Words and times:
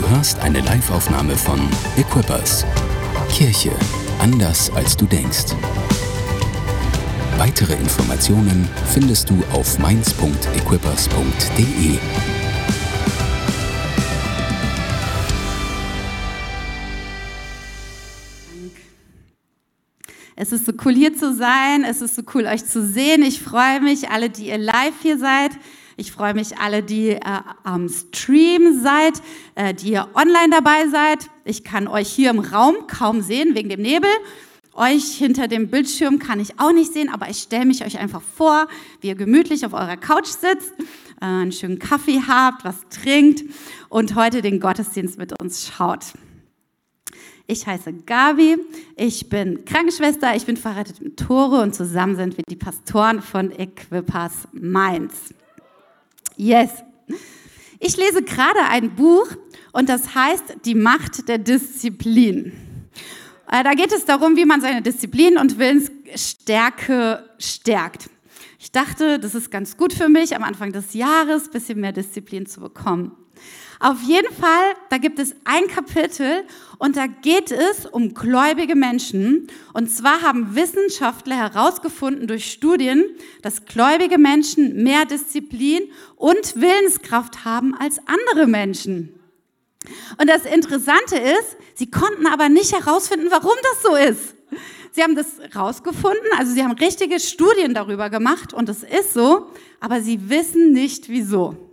Du 0.00 0.08
hörst 0.08 0.38
eine 0.38 0.60
Live-Aufnahme 0.60 1.36
von 1.36 1.60
Equippers. 1.98 2.64
Kirche 3.28 3.70
anders 4.18 4.70
als 4.70 4.96
du 4.96 5.04
denkst. 5.04 5.54
Weitere 7.36 7.74
Informationen 7.74 8.66
findest 8.94 9.28
du 9.28 9.42
auf 9.52 9.78
mainz.equippers.de. 9.78 11.98
Es 20.34 20.52
ist 20.52 20.64
so 20.64 20.72
cool 20.86 20.94
hier 20.94 21.14
zu 21.14 21.34
sein, 21.34 21.84
es 21.84 22.00
ist 22.00 22.14
so 22.14 22.22
cool 22.34 22.46
euch 22.46 22.64
zu 22.64 22.86
sehen. 22.86 23.22
Ich 23.22 23.42
freue 23.42 23.82
mich, 23.82 24.08
alle, 24.08 24.30
die 24.30 24.46
ihr 24.46 24.56
live 24.56 24.94
hier 25.02 25.18
seid. 25.18 25.50
Ich 26.00 26.12
freue 26.12 26.32
mich 26.32 26.56
alle, 26.56 26.82
die 26.82 27.10
äh, 27.10 27.20
am 27.62 27.90
Stream 27.90 28.80
seid, 28.82 29.20
äh, 29.54 29.74
die 29.74 29.92
ihr 29.92 30.08
online 30.14 30.48
dabei 30.50 30.88
seid. 30.88 31.28
Ich 31.44 31.62
kann 31.62 31.86
euch 31.88 32.08
hier 32.08 32.30
im 32.30 32.38
Raum 32.38 32.86
kaum 32.86 33.20
sehen 33.20 33.54
wegen 33.54 33.68
dem 33.68 33.82
Nebel. 33.82 34.08
Euch 34.72 35.18
hinter 35.18 35.46
dem 35.46 35.68
Bildschirm 35.68 36.18
kann 36.18 36.40
ich 36.40 36.58
auch 36.58 36.72
nicht 36.72 36.94
sehen, 36.94 37.10
aber 37.12 37.28
ich 37.28 37.36
stelle 37.36 37.66
mich 37.66 37.84
euch 37.84 37.98
einfach 37.98 38.22
vor, 38.22 38.66
wie 39.02 39.08
ihr 39.08 39.14
gemütlich 39.14 39.66
auf 39.66 39.74
eurer 39.74 39.98
Couch 39.98 40.28
sitzt, 40.28 40.72
äh, 41.20 41.26
einen 41.26 41.52
schönen 41.52 41.78
Kaffee 41.78 42.22
habt, 42.26 42.64
was 42.64 42.76
trinkt 42.88 43.44
und 43.90 44.14
heute 44.14 44.40
den 44.40 44.58
Gottesdienst 44.58 45.18
mit 45.18 45.38
uns 45.38 45.68
schaut. 45.68 46.14
Ich 47.46 47.66
heiße 47.66 47.92
Gabi, 48.06 48.56
ich 48.96 49.28
bin 49.28 49.66
Krankenschwester, 49.66 50.34
ich 50.34 50.46
bin 50.46 50.56
verheiratet 50.56 51.02
mit 51.02 51.18
Tore 51.18 51.60
und 51.60 51.74
zusammen 51.74 52.16
sind 52.16 52.38
wir 52.38 52.44
die 52.48 52.56
Pastoren 52.56 53.20
von 53.20 53.50
Equipas 53.50 54.48
Mainz. 54.52 55.34
Yes. 56.40 56.70
Ich 57.80 57.98
lese 57.98 58.22
gerade 58.22 58.60
ein 58.70 58.94
Buch 58.94 59.26
und 59.72 59.90
das 59.90 60.14
heißt 60.14 60.64
Die 60.64 60.74
Macht 60.74 61.28
der 61.28 61.36
Disziplin. 61.36 62.52
Äh, 63.46 63.62
da 63.62 63.74
geht 63.74 63.92
es 63.92 64.06
darum, 64.06 64.36
wie 64.36 64.46
man 64.46 64.62
seine 64.62 64.80
Disziplin 64.80 65.36
und 65.36 65.58
Willensstärke 65.58 67.28
stärkt. 67.38 68.08
Ich 68.58 68.72
dachte, 68.72 69.18
das 69.18 69.34
ist 69.34 69.50
ganz 69.50 69.76
gut 69.76 69.92
für 69.92 70.08
mich, 70.08 70.34
am 70.34 70.42
Anfang 70.42 70.72
des 70.72 70.94
Jahres 70.94 71.48
ein 71.48 71.50
bisschen 71.50 71.78
mehr 71.78 71.92
Disziplin 71.92 72.46
zu 72.46 72.60
bekommen. 72.60 73.12
Auf 73.82 74.02
jeden 74.02 74.30
Fall, 74.34 74.74
da 74.90 74.98
gibt 74.98 75.18
es 75.18 75.34
ein 75.44 75.66
Kapitel 75.66 76.44
und 76.76 76.96
da 76.98 77.06
geht 77.06 77.50
es 77.50 77.86
um 77.86 78.12
gläubige 78.12 78.76
Menschen. 78.76 79.48
Und 79.72 79.90
zwar 79.90 80.20
haben 80.20 80.54
Wissenschaftler 80.54 81.34
herausgefunden 81.36 82.26
durch 82.26 82.52
Studien, 82.52 83.02
dass 83.40 83.64
gläubige 83.64 84.18
Menschen 84.18 84.82
mehr 84.82 85.06
Disziplin 85.06 85.80
und 86.16 86.56
Willenskraft 86.56 87.46
haben 87.46 87.74
als 87.74 88.00
andere 88.06 88.46
Menschen. 88.46 89.18
Und 90.18 90.28
das 90.28 90.44
Interessante 90.44 91.16
ist, 91.16 91.56
sie 91.74 91.90
konnten 91.90 92.26
aber 92.26 92.50
nicht 92.50 92.74
herausfinden, 92.74 93.28
warum 93.30 93.56
das 93.62 93.82
so 93.82 93.96
ist. 93.96 94.34
Sie 94.92 95.02
haben 95.02 95.14
das 95.14 95.38
herausgefunden, 95.38 96.28
also 96.36 96.52
sie 96.52 96.62
haben 96.62 96.72
richtige 96.72 97.18
Studien 97.18 97.72
darüber 97.72 98.10
gemacht 98.10 98.52
und 98.52 98.68
es 98.68 98.82
ist 98.82 99.14
so, 99.14 99.46
aber 99.78 100.02
sie 100.02 100.28
wissen 100.28 100.72
nicht 100.74 101.08
wieso. 101.08 101.69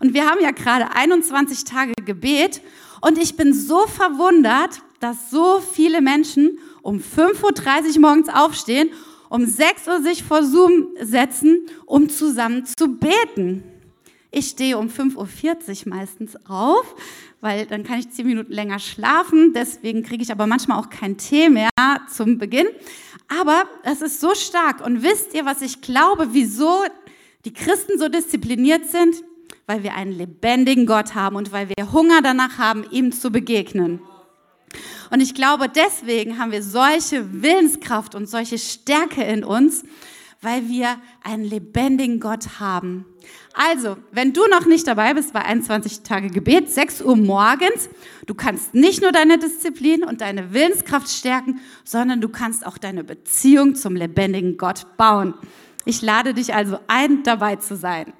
Und 0.00 0.14
wir 0.14 0.28
haben 0.28 0.40
ja 0.42 0.50
gerade 0.50 0.94
21 0.94 1.64
Tage 1.64 1.92
Gebet 2.04 2.60
und 3.00 3.18
ich 3.18 3.36
bin 3.36 3.52
so 3.52 3.86
verwundert, 3.86 4.80
dass 5.00 5.30
so 5.30 5.60
viele 5.60 6.00
Menschen 6.00 6.58
um 6.82 6.98
5.30 6.98 7.94
Uhr 7.94 8.00
morgens 8.00 8.28
aufstehen, 8.28 8.90
um 9.28 9.44
6 9.44 9.88
Uhr 9.88 10.02
sich 10.02 10.22
vor 10.22 10.44
Zoom 10.44 10.88
setzen, 11.00 11.66
um 11.86 12.08
zusammen 12.08 12.64
zu 12.66 12.96
beten. 12.96 13.64
Ich 14.30 14.48
stehe 14.48 14.78
um 14.78 14.88
5.40 14.88 15.86
Uhr 15.86 15.94
meistens 15.94 16.36
auf, 16.48 16.94
weil 17.40 17.66
dann 17.66 17.82
kann 17.82 17.98
ich 17.98 18.10
10 18.10 18.26
Minuten 18.26 18.52
länger 18.52 18.78
schlafen. 18.78 19.52
Deswegen 19.52 20.02
kriege 20.02 20.22
ich 20.22 20.30
aber 20.30 20.46
manchmal 20.46 20.78
auch 20.78 20.88
keinen 20.88 21.18
Tee 21.18 21.48
mehr 21.48 21.70
zum 22.10 22.38
Beginn. 22.38 22.66
Aber 23.28 23.64
es 23.82 24.00
ist 24.00 24.20
so 24.20 24.34
stark. 24.34 24.84
Und 24.84 25.02
wisst 25.02 25.34
ihr, 25.34 25.44
was 25.44 25.60
ich 25.60 25.80
glaube, 25.80 26.28
wieso 26.32 26.84
die 27.44 27.52
Christen 27.52 27.98
so 27.98 28.08
diszipliniert 28.08 28.88
sind? 28.90 29.22
Weil 29.66 29.82
wir 29.82 29.94
einen 29.94 30.12
lebendigen 30.12 30.86
Gott 30.86 31.14
haben 31.14 31.36
und 31.36 31.52
weil 31.52 31.68
wir 31.68 31.92
Hunger 31.92 32.20
danach 32.22 32.58
haben, 32.58 32.84
ihm 32.90 33.12
zu 33.12 33.30
begegnen. 33.30 34.00
Und 35.10 35.20
ich 35.20 35.34
glaube, 35.34 35.68
deswegen 35.68 36.38
haben 36.38 36.52
wir 36.52 36.62
solche 36.62 37.42
Willenskraft 37.42 38.14
und 38.14 38.28
solche 38.28 38.58
Stärke 38.58 39.22
in 39.22 39.44
uns, 39.44 39.84
weil 40.40 40.68
wir 40.68 40.96
einen 41.22 41.44
lebendigen 41.44 42.18
Gott 42.18 42.60
haben. 42.60 43.06
Also, 43.54 43.98
wenn 44.10 44.32
du 44.32 44.46
noch 44.48 44.66
nicht 44.66 44.86
dabei 44.86 45.12
bist 45.14 45.34
bei 45.34 45.44
21 45.44 46.00
Tage 46.00 46.30
Gebet, 46.30 46.70
6 46.70 47.02
Uhr 47.02 47.16
morgens, 47.16 47.90
du 48.26 48.34
kannst 48.34 48.72
nicht 48.74 49.02
nur 49.02 49.12
deine 49.12 49.38
Disziplin 49.38 50.02
und 50.02 50.22
deine 50.22 50.54
Willenskraft 50.54 51.08
stärken, 51.08 51.60
sondern 51.84 52.20
du 52.20 52.30
kannst 52.30 52.66
auch 52.66 52.78
deine 52.78 53.04
Beziehung 53.04 53.74
zum 53.74 53.94
lebendigen 53.94 54.56
Gott 54.56 54.96
bauen. 54.96 55.34
Ich 55.84 56.00
lade 56.00 56.32
dich 56.32 56.54
also 56.54 56.78
ein, 56.86 57.22
dabei 57.22 57.56
zu 57.56 57.76
sein. 57.76 58.12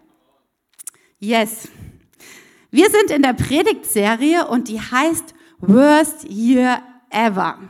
Yes. 1.25 1.69
Wir 2.73 2.91
sind 2.91 3.13
in 3.13 3.23
der 3.23 3.35
Predigtserie 3.35 4.45
und 4.49 4.67
die 4.67 4.81
heißt 4.81 5.35
Worst 5.61 6.25
Year 6.29 6.83
Ever. 7.11 7.61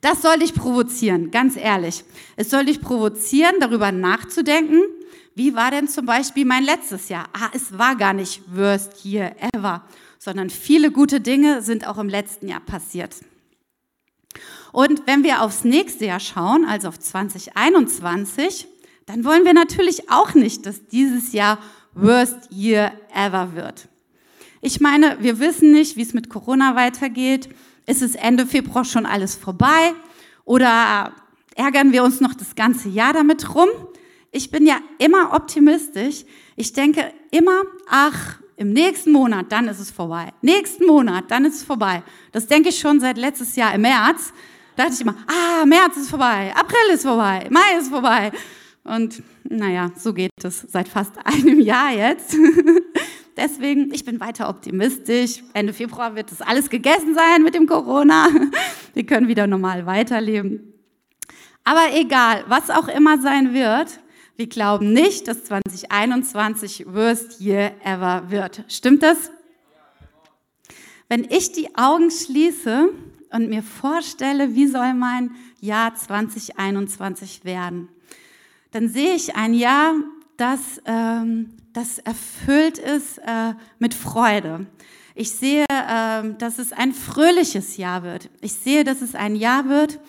Das 0.00 0.20
soll 0.20 0.40
dich 0.40 0.52
provozieren, 0.52 1.30
ganz 1.30 1.56
ehrlich. 1.56 2.02
Es 2.34 2.50
soll 2.50 2.64
dich 2.64 2.80
provozieren, 2.80 3.54
darüber 3.60 3.92
nachzudenken, 3.92 4.82
wie 5.36 5.54
war 5.54 5.70
denn 5.70 5.86
zum 5.86 6.06
Beispiel 6.06 6.44
mein 6.44 6.64
letztes 6.64 7.08
Jahr? 7.08 7.28
Ah, 7.34 7.50
es 7.54 7.78
war 7.78 7.94
gar 7.94 8.14
nicht 8.14 8.42
Worst 8.52 9.04
Year 9.04 9.36
Ever, 9.54 9.84
sondern 10.18 10.50
viele 10.50 10.90
gute 10.90 11.20
Dinge 11.20 11.62
sind 11.62 11.86
auch 11.86 11.98
im 11.98 12.08
letzten 12.08 12.48
Jahr 12.48 12.58
passiert. 12.58 13.14
Und 14.72 15.06
wenn 15.06 15.22
wir 15.22 15.42
aufs 15.42 15.62
nächste 15.62 16.06
Jahr 16.06 16.18
schauen, 16.18 16.64
also 16.64 16.88
auf 16.88 16.98
2021, 16.98 18.66
dann 19.06 19.24
wollen 19.24 19.44
wir 19.44 19.54
natürlich 19.54 20.10
auch 20.10 20.34
nicht, 20.34 20.66
dass 20.66 20.88
dieses 20.88 21.32
Jahr 21.32 21.60
worst 21.94 22.50
year 22.50 22.92
ever 23.14 23.54
wird. 23.54 23.88
Ich 24.60 24.80
meine, 24.80 25.16
wir 25.20 25.38
wissen 25.38 25.72
nicht, 25.72 25.96
wie 25.96 26.02
es 26.02 26.14
mit 26.14 26.28
Corona 26.28 26.76
weitergeht. 26.76 27.48
Ist 27.86 28.02
es 28.02 28.14
Ende 28.14 28.46
Februar 28.46 28.84
schon 28.84 29.06
alles 29.06 29.34
vorbei? 29.34 29.94
Oder 30.44 31.12
ärgern 31.54 31.92
wir 31.92 32.04
uns 32.04 32.20
noch 32.20 32.34
das 32.34 32.54
ganze 32.54 32.88
Jahr 32.88 33.12
damit 33.12 33.54
rum? 33.54 33.68
Ich 34.32 34.50
bin 34.50 34.66
ja 34.66 34.76
immer 34.98 35.32
optimistisch. 35.32 36.24
Ich 36.56 36.72
denke 36.72 37.12
immer, 37.30 37.62
ach, 37.88 38.38
im 38.56 38.74
nächsten 38.74 39.12
Monat, 39.12 39.50
dann 39.50 39.68
ist 39.68 39.80
es 39.80 39.90
vorbei. 39.90 40.34
Nächsten 40.42 40.86
Monat, 40.86 41.30
dann 41.30 41.46
ist 41.46 41.54
es 41.54 41.62
vorbei. 41.62 42.02
Das 42.30 42.46
denke 42.46 42.68
ich 42.68 42.78
schon 42.78 43.00
seit 43.00 43.16
letztes 43.16 43.56
Jahr 43.56 43.74
im 43.74 43.80
März. 43.80 44.34
Da 44.76 44.84
dachte 44.84 44.96
ich 44.96 45.00
immer, 45.00 45.16
ah, 45.26 45.64
März 45.64 45.96
ist 45.96 46.10
vorbei, 46.10 46.52
April 46.54 46.94
ist 46.94 47.02
vorbei, 47.02 47.48
Mai 47.50 47.78
ist 47.78 47.88
vorbei. 47.88 48.30
Und 48.84 49.22
naja, 49.44 49.90
so 49.96 50.14
geht 50.14 50.30
es 50.42 50.60
seit 50.68 50.88
fast 50.88 51.12
einem 51.24 51.60
Jahr 51.60 51.92
jetzt. 51.92 52.36
Deswegen, 53.36 53.92
ich 53.94 54.04
bin 54.04 54.20
weiter 54.20 54.48
optimistisch. 54.48 55.42
Ende 55.54 55.72
Februar 55.72 56.14
wird 56.14 56.30
das 56.30 56.42
alles 56.42 56.68
gegessen 56.68 57.14
sein 57.14 57.42
mit 57.42 57.54
dem 57.54 57.66
Corona. 57.66 58.28
Wir 58.94 59.06
können 59.06 59.28
wieder 59.28 59.46
normal 59.46 59.86
weiterleben. 59.86 60.74
Aber 61.64 61.94
egal, 61.94 62.44
was 62.48 62.70
auch 62.70 62.88
immer 62.88 63.20
sein 63.20 63.54
wird, 63.54 64.00
wir 64.36 64.48
glauben 64.48 64.94
nicht, 64.94 65.28
dass 65.28 65.44
2021 65.44 66.86
Worst 66.88 67.40
Year 67.42 67.72
Ever 67.84 68.30
wird. 68.30 68.64
Stimmt 68.68 69.02
das? 69.02 69.30
Wenn 71.10 71.24
ich 71.24 71.52
die 71.52 71.76
Augen 71.76 72.10
schließe 72.10 72.88
und 73.32 73.50
mir 73.50 73.62
vorstelle, 73.62 74.54
wie 74.54 74.66
soll 74.66 74.94
mein 74.94 75.32
Jahr 75.60 75.94
2021 75.94 77.44
werden, 77.44 77.90
dann 78.70 78.88
sehe 78.88 79.14
ich 79.14 79.36
ein 79.36 79.54
Jahr, 79.54 79.94
das, 80.36 80.80
ähm, 80.86 81.50
das 81.72 81.98
erfüllt 81.98 82.78
ist 82.78 83.18
äh, 83.18 83.54
mit 83.78 83.94
Freude. 83.94 84.66
Ich 85.14 85.32
sehe, 85.32 85.64
äh, 85.68 86.34
dass 86.38 86.58
es 86.58 86.72
ein 86.72 86.94
fröhliches 86.94 87.76
Jahr 87.76 88.02
wird. 88.02 88.30
Ich 88.40 88.54
sehe, 88.54 88.84
dass 88.84 89.02
es 89.02 89.14
ein 89.14 89.36
Jahr 89.36 89.68
wird, 89.68 90.00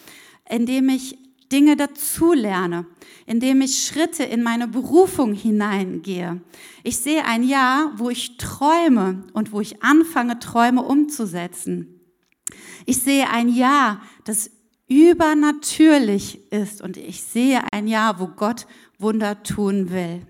in 0.49 0.65
dem 0.65 0.89
ich 0.89 1.17
Dinge 1.51 1.75
dazulerne, 1.75 2.85
in 3.25 3.39
dem 3.39 3.61
ich 3.61 3.85
Schritte 3.85 4.23
in 4.23 4.41
meine 4.41 4.67
Berufung 4.67 5.33
hineingehe. 5.33 6.41
Ich 6.83 6.97
sehe 6.97 7.25
ein 7.25 7.43
Jahr, 7.43 7.91
wo 7.97 8.09
ich 8.09 8.37
träume 8.37 9.25
und 9.33 9.51
wo 9.51 9.59
ich 9.59 9.83
anfange, 9.83 10.39
Träume 10.39 10.81
umzusetzen. 10.81 11.99
Ich 12.85 12.99
sehe 12.99 13.29
ein 13.29 13.49
Jahr, 13.49 14.01
das 14.23 14.49
übernatürlich 14.91 16.51
ist. 16.51 16.81
Und 16.81 16.97
ich 16.97 17.23
sehe 17.23 17.61
ein 17.71 17.87
Jahr, 17.87 18.19
wo 18.19 18.27
Gott 18.27 18.67
Wunder 18.99 19.41
tun 19.41 19.89
will. 19.89 20.21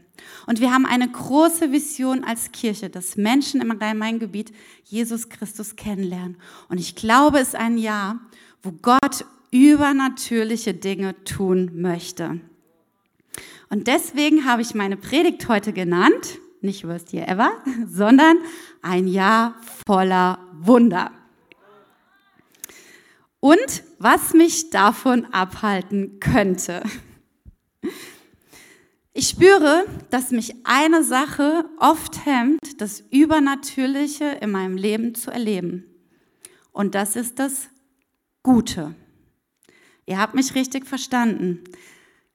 Und 0.45 0.59
wir 0.59 0.71
haben 0.71 0.85
eine 0.85 1.09
große 1.09 1.71
Vision 1.71 2.23
als 2.23 2.51
Kirche, 2.51 2.91
dass 2.91 3.17
Menschen 3.17 3.59
im 3.59 3.71
Rhein-Main-Gebiet 3.71 4.53
Jesus 4.83 5.29
Christus 5.29 5.75
kennenlernen. 5.75 6.37
Und 6.69 6.79
ich 6.79 6.95
glaube, 6.95 7.39
es 7.39 7.49
ist 7.49 7.55
ein 7.55 7.79
Jahr, 7.79 8.19
wo 8.61 8.71
Gott 8.71 9.25
übernatürliche 9.49 10.75
Dinge 10.75 11.15
tun 11.23 11.71
möchte. 11.81 12.39
Und 13.69 13.87
deswegen 13.87 14.45
habe 14.45 14.61
ich 14.61 14.75
meine 14.75 14.95
Predigt 14.95 15.47
heute 15.47 15.73
genannt, 15.73 16.37
nicht 16.61 16.87
Worst 16.87 17.13
Year 17.13 17.27
Ever, 17.27 17.51
sondern 17.87 18.37
ein 18.83 19.07
Jahr 19.07 19.55
voller 19.87 20.37
Wunder. 20.53 21.11
Und 23.41 23.83
was 23.97 24.33
mich 24.33 24.69
davon 24.69 25.25
abhalten 25.33 26.19
könnte. 26.19 26.83
Ich 29.13 29.27
spüre, 29.27 29.85
dass 30.09 30.31
mich 30.31 30.55
eine 30.63 31.03
Sache 31.03 31.65
oft 31.77 32.25
hemmt, 32.25 32.79
das 32.79 33.01
Übernatürliche 33.09 34.25
in 34.41 34.51
meinem 34.51 34.77
Leben 34.77 35.15
zu 35.15 35.31
erleben. 35.31 35.85
Und 36.71 36.95
das 36.95 37.15
ist 37.15 37.39
das 37.39 37.67
Gute. 38.43 38.95
Ihr 40.05 40.19
habt 40.19 40.35
mich 40.35 40.55
richtig 40.55 40.85
verstanden. 40.85 41.63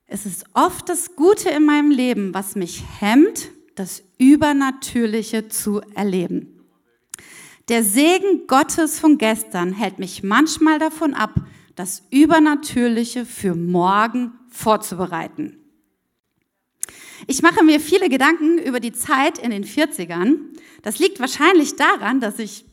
Es 0.06 0.26
ist 0.26 0.44
oft 0.54 0.88
das 0.88 1.14
Gute 1.14 1.50
in 1.50 1.64
meinem 1.64 1.90
Leben, 1.90 2.34
was 2.34 2.56
mich 2.56 2.82
hemmt, 3.00 3.50
das 3.76 4.02
Übernatürliche 4.18 5.48
zu 5.48 5.80
erleben. 5.94 6.55
Der 7.68 7.82
Segen 7.82 8.46
Gottes 8.46 9.00
von 9.00 9.18
gestern 9.18 9.72
hält 9.72 9.98
mich 9.98 10.22
manchmal 10.22 10.78
davon 10.78 11.14
ab, 11.14 11.34
das 11.74 12.04
Übernatürliche 12.10 13.26
für 13.26 13.56
morgen 13.56 14.32
vorzubereiten. 14.48 15.58
Ich 17.26 17.42
mache 17.42 17.64
mir 17.64 17.80
viele 17.80 18.08
Gedanken 18.08 18.58
über 18.58 18.78
die 18.78 18.92
Zeit 18.92 19.38
in 19.38 19.50
den 19.50 19.64
40ern. 19.64 20.36
Das 20.82 21.00
liegt 21.00 21.18
wahrscheinlich 21.18 21.74
daran, 21.74 22.20
dass 22.20 22.38
ich 22.38 22.64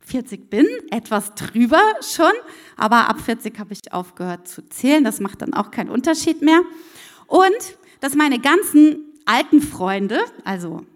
40 0.00 0.48
bin, 0.48 0.66
etwas 0.90 1.34
drüber 1.34 1.82
schon, 2.00 2.32
aber 2.76 3.08
ab 3.08 3.20
40 3.20 3.58
habe 3.58 3.72
ich 3.72 3.92
aufgehört 3.92 4.46
zu 4.46 4.66
zählen, 4.68 5.02
das 5.02 5.18
macht 5.18 5.42
dann 5.42 5.52
auch 5.52 5.72
keinen 5.72 5.90
Unterschied 5.90 6.42
mehr. 6.42 6.62
Und 7.26 7.78
dass 8.00 8.14
meine 8.14 8.38
ganzen 8.38 9.04
alten 9.26 9.60
Freunde, 9.60 10.20
also 10.44 10.86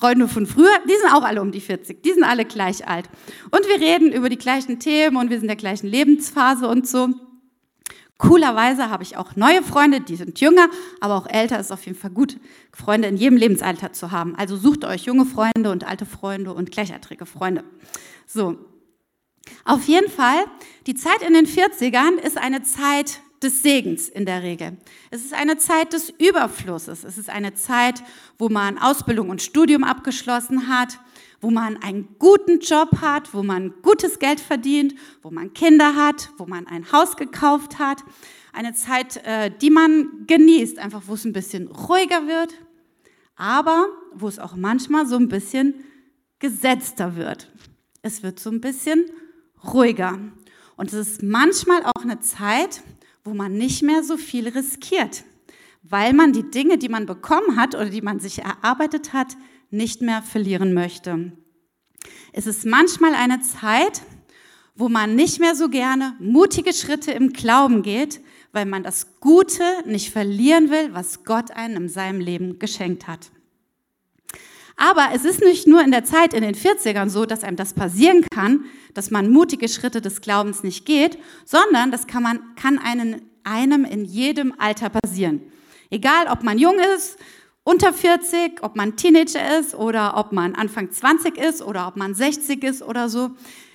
Freunde 0.00 0.28
von 0.28 0.46
früher, 0.46 0.70
die 0.88 0.96
sind 0.96 1.12
auch 1.12 1.24
alle 1.24 1.42
um 1.42 1.52
die 1.52 1.60
40, 1.60 2.02
die 2.02 2.12
sind 2.12 2.24
alle 2.24 2.46
gleich 2.46 2.88
alt. 2.88 3.10
Und 3.50 3.68
wir 3.68 3.80
reden 3.80 4.12
über 4.12 4.30
die 4.30 4.38
gleichen 4.38 4.78
Themen 4.80 5.18
und 5.18 5.28
wir 5.28 5.36
sind 5.36 5.44
in 5.44 5.48
der 5.48 5.56
gleichen 5.56 5.88
Lebensphase 5.88 6.66
und 6.66 6.88
so. 6.88 7.10
Coolerweise 8.16 8.88
habe 8.88 9.02
ich 9.02 9.18
auch 9.18 9.36
neue 9.36 9.62
Freunde, 9.62 10.00
die 10.00 10.16
sind 10.16 10.40
jünger, 10.40 10.68
aber 11.00 11.16
auch 11.16 11.26
älter 11.26 11.60
ist 11.60 11.70
auf 11.70 11.84
jeden 11.84 11.98
Fall 11.98 12.10
gut, 12.10 12.38
Freunde 12.72 13.08
in 13.08 13.16
jedem 13.16 13.36
Lebensalter 13.36 13.92
zu 13.92 14.10
haben. 14.10 14.34
Also 14.36 14.56
sucht 14.56 14.84
euch 14.84 15.04
junge 15.04 15.26
Freunde 15.26 15.70
und 15.70 15.86
alte 15.86 16.06
Freunde 16.06 16.54
und 16.54 16.70
gleichaltrige 16.70 17.26
Freunde. 17.26 17.62
So. 18.26 18.56
Auf 19.64 19.86
jeden 19.86 20.10
Fall, 20.10 20.44
die 20.86 20.94
Zeit 20.94 21.22
in 21.26 21.34
den 21.34 21.46
40ern 21.46 22.18
ist 22.18 22.38
eine 22.38 22.62
Zeit 22.62 23.20
des 23.42 23.62
Segens 23.62 24.08
in 24.08 24.26
der 24.26 24.42
Regel. 24.42 24.76
Es 25.10 25.24
ist 25.24 25.32
eine 25.32 25.56
Zeit 25.56 25.92
des 25.92 26.10
Überflusses. 26.10 27.04
Es 27.04 27.16
ist 27.16 27.30
eine 27.30 27.54
Zeit, 27.54 28.02
wo 28.38 28.48
man 28.48 28.78
Ausbildung 28.78 29.30
und 29.30 29.40
Studium 29.40 29.82
abgeschlossen 29.82 30.68
hat, 30.68 30.98
wo 31.40 31.50
man 31.50 31.82
einen 31.82 32.16
guten 32.18 32.60
Job 32.60 33.00
hat, 33.00 33.32
wo 33.32 33.42
man 33.42 33.72
gutes 33.82 34.18
Geld 34.18 34.40
verdient, 34.40 34.94
wo 35.22 35.30
man 35.30 35.54
Kinder 35.54 35.94
hat, 35.94 36.30
wo 36.36 36.44
man 36.44 36.66
ein 36.66 36.92
Haus 36.92 37.16
gekauft 37.16 37.78
hat. 37.78 38.04
Eine 38.52 38.74
Zeit, 38.74 39.24
äh, 39.24 39.50
die 39.50 39.70
man 39.70 40.26
genießt, 40.26 40.78
einfach 40.78 41.02
wo 41.06 41.14
es 41.14 41.24
ein 41.24 41.32
bisschen 41.32 41.68
ruhiger 41.68 42.26
wird, 42.26 42.54
aber 43.36 43.86
wo 44.12 44.28
es 44.28 44.38
auch 44.38 44.54
manchmal 44.54 45.06
so 45.06 45.16
ein 45.16 45.28
bisschen 45.28 45.74
gesetzter 46.40 47.16
wird. 47.16 47.50
Es 48.02 48.22
wird 48.22 48.38
so 48.38 48.50
ein 48.50 48.60
bisschen 48.60 49.06
ruhiger. 49.64 50.18
Und 50.76 50.92
es 50.92 50.94
ist 50.94 51.22
manchmal 51.22 51.84
auch 51.84 52.02
eine 52.02 52.20
Zeit, 52.20 52.82
wo 53.30 53.34
man 53.34 53.56
nicht 53.56 53.82
mehr 53.82 54.02
so 54.02 54.16
viel 54.16 54.48
riskiert, 54.48 55.22
weil 55.84 56.12
man 56.12 56.32
die 56.32 56.50
Dinge, 56.50 56.78
die 56.78 56.88
man 56.88 57.06
bekommen 57.06 57.56
hat 57.56 57.76
oder 57.76 57.88
die 57.88 58.02
man 58.02 58.18
sich 58.18 58.40
erarbeitet 58.40 59.12
hat, 59.12 59.36
nicht 59.70 60.02
mehr 60.02 60.20
verlieren 60.20 60.74
möchte. 60.74 61.30
Es 62.32 62.48
ist 62.48 62.66
manchmal 62.66 63.14
eine 63.14 63.40
Zeit, 63.40 64.02
wo 64.74 64.88
man 64.88 65.14
nicht 65.14 65.38
mehr 65.38 65.54
so 65.54 65.68
gerne 65.68 66.16
mutige 66.18 66.72
Schritte 66.72 67.12
im 67.12 67.32
Glauben 67.32 67.82
geht, 67.82 68.20
weil 68.50 68.66
man 68.66 68.82
das 68.82 69.20
Gute 69.20 69.62
nicht 69.86 70.10
verlieren 70.10 70.70
will, 70.70 70.92
was 70.92 71.22
Gott 71.22 71.52
einem 71.52 71.84
in 71.84 71.88
seinem 71.88 72.20
Leben 72.20 72.58
geschenkt 72.58 73.06
hat. 73.06 73.30
Aber 74.80 75.10
es 75.14 75.26
ist 75.26 75.42
nicht 75.42 75.66
nur 75.66 75.82
in 75.82 75.90
der 75.90 76.04
Zeit 76.04 76.32
in 76.32 76.40
den 76.40 76.54
40ern 76.54 77.10
so, 77.10 77.26
dass 77.26 77.44
einem 77.44 77.58
das 77.58 77.74
passieren 77.74 78.24
kann, 78.32 78.64
dass 78.94 79.10
man 79.10 79.30
mutige 79.30 79.68
Schritte 79.68 80.00
des 80.00 80.22
Glaubens 80.22 80.62
nicht 80.62 80.86
geht, 80.86 81.18
sondern 81.44 81.90
das 81.90 82.06
kann, 82.06 82.22
man, 82.22 82.54
kann 82.56 82.78
einen, 82.78 83.20
einem 83.44 83.84
in 83.84 84.06
jedem 84.06 84.54
Alter 84.58 84.88
passieren. 84.88 85.42
Egal, 85.90 86.28
ob 86.32 86.42
man 86.44 86.58
jung 86.58 86.76
ist 86.96 87.18
unter 87.62 87.92
40, 87.92 88.62
ob 88.62 88.74
man 88.74 88.96
Teenager 88.96 89.58
ist 89.58 89.74
oder 89.74 90.16
ob 90.16 90.32
man 90.32 90.54
Anfang 90.54 90.90
20 90.90 91.36
ist 91.36 91.60
oder 91.60 91.86
ob 91.86 91.96
man 91.96 92.14
60 92.14 92.64
ist 92.64 92.80
oder 92.80 93.10
so. 93.10 93.32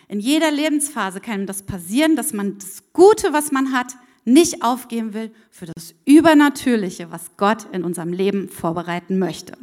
In 0.07 0.19
jeder 0.19 0.49
Lebensphase 0.49 1.19
kann 1.19 1.45
das 1.45 1.61
passieren, 1.61 2.15
dass 2.15 2.33
man 2.33 2.57
das 2.57 2.81
Gute, 2.93 3.31
was 3.31 3.51
man 3.51 3.73
hat, 3.73 3.93
nicht 4.23 4.63
aufgeben 4.63 5.13
will 5.13 5.31
für 5.51 5.67
das 5.67 5.93
Übernatürliche, 6.05 7.11
was 7.11 7.37
Gott 7.37 7.67
in 7.73 7.83
unserem 7.83 8.11
Leben 8.11 8.49
vorbereiten 8.49 9.19
möchte. 9.19 9.55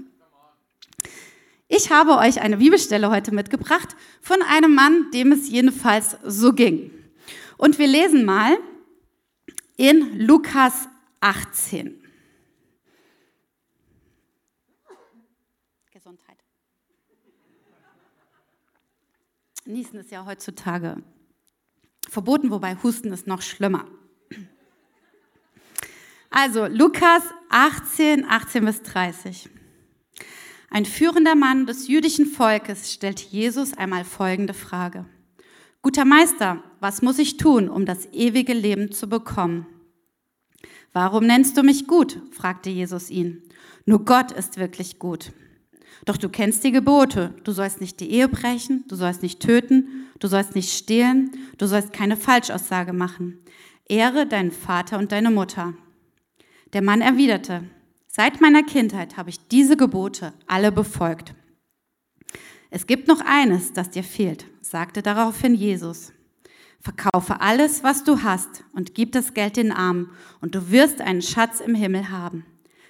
Ich 1.75 1.91
habe 1.91 2.19
euch 2.19 2.43
eine 2.43 2.59
Bibelstelle 2.59 3.09
heute 3.09 3.35
mitgebracht 3.35 3.97
von 4.21 4.43
einem 4.43 4.75
Mann, 4.75 5.11
dem 5.13 5.33
es 5.33 5.49
jedenfalls 5.49 6.19
so 6.23 6.53
ging. 6.53 6.91
Und 7.57 7.79
wir 7.79 7.87
lesen 7.87 8.27
mal 8.27 8.59
in 9.79 10.19
Lukas 10.19 10.87
18. 11.21 11.99
Niesen 19.65 20.01
ist 20.01 20.11
ja 20.11 20.27
heutzutage 20.27 21.03
verboten, 22.07 22.51
wobei 22.51 22.77
Husten 22.83 23.15
ist 23.15 23.27
noch 23.27 23.41
schlimmer. 23.41 23.87
Also 26.29 26.67
Lukas 26.67 27.23
18, 27.49 28.27
18 28.27 28.65
bis 28.67 28.83
30. 28.83 29.62
Ein 30.73 30.87
führender 30.87 31.35
Mann 31.35 31.67
des 31.67 31.87
jüdischen 31.87 32.25
Volkes 32.25 32.95
stellt 32.95 33.21
Jesus 33.21 33.75
einmal 33.75 34.05
folgende 34.05 34.55
Frage. 34.55 35.05
Guter 35.83 36.07
Meister, 36.07 36.63
was 36.81 37.03
muss 37.03 37.19
ich 37.19 37.37
tun, 37.37 37.69
um 37.69 37.85
das 37.85 38.09
ewige 38.15 38.55
Leben 38.55 38.91
zu 38.91 39.07
bekommen? 39.07 39.67
Warum 40.95 41.27
nennst 41.27 41.59
du 41.59 41.63
mich 41.63 41.87
gut? 41.87 42.19
fragte 42.31 42.71
Jesus 42.71 43.11
ihn. 43.11 43.43
Nur 43.85 44.07
Gott 44.07 44.33
ist 44.33 44.57
wirklich 44.57 44.99
gut. 44.99 45.33
Doch 46.07 46.17
du 46.17 46.31
kennst 46.31 46.65
die 46.65 46.73
Gebote. 46.73 47.35
Du 47.45 47.53
sollst 47.53 47.83
nicht 47.83 48.01
die 48.01 48.11
Ehe 48.11 48.29
brechen, 48.29 48.85
du 48.89 48.97
sollst 48.97 49.21
nicht 49.21 49.41
töten, 49.41 50.07
du 50.21 50.27
sollst 50.27 50.55
nicht 50.55 50.73
stehlen, 50.73 51.33
du 51.59 51.67
sollst 51.67 51.93
keine 51.93 52.17
Falschaussage 52.17 52.95
machen. 52.95 53.45
Ehre 53.91 54.27
deinen 54.27 54.53
Vater 54.53 54.99
und 54.99 55.13
deine 55.13 55.31
Mutter. 55.31 55.75
Der 56.73 56.81
Mann 56.81 57.03
erwiderte, 57.03 57.65
seit 58.15 58.41
meiner 58.41 58.63
Kindheit 58.63 59.17
habe 59.17 59.31
ich 59.31 59.49
diese 59.49 59.77
Gebote 59.77 60.33
alle 60.47 60.71
befolgt. 60.71 61.35
Es 62.71 62.87
gibt 62.87 63.09
noch 63.09 63.21
eines, 63.21 63.73
das 63.73 63.91
dir 63.91 64.05
fehlt, 64.05 64.47
sagte 64.61 65.03
daraufhin 65.03 65.55
Jesus. 65.55 66.13
Verkaufe 66.81 67.41
alles, 67.41 67.83
was 67.83 68.03
du 68.03 68.23
hast 68.23 68.65
und 68.73 68.95
gib 68.95 69.13
das 69.13 69.35
Geld 69.35 69.57
den 69.57 69.73
Armen 69.73 70.11
und 70.41 70.55
du 70.55 70.71
wirst 70.71 71.01
einen 71.01 71.23
Schatz 71.23 71.61
im 71.61 71.75
Himmel 71.75 72.11
haben. 72.11 72.45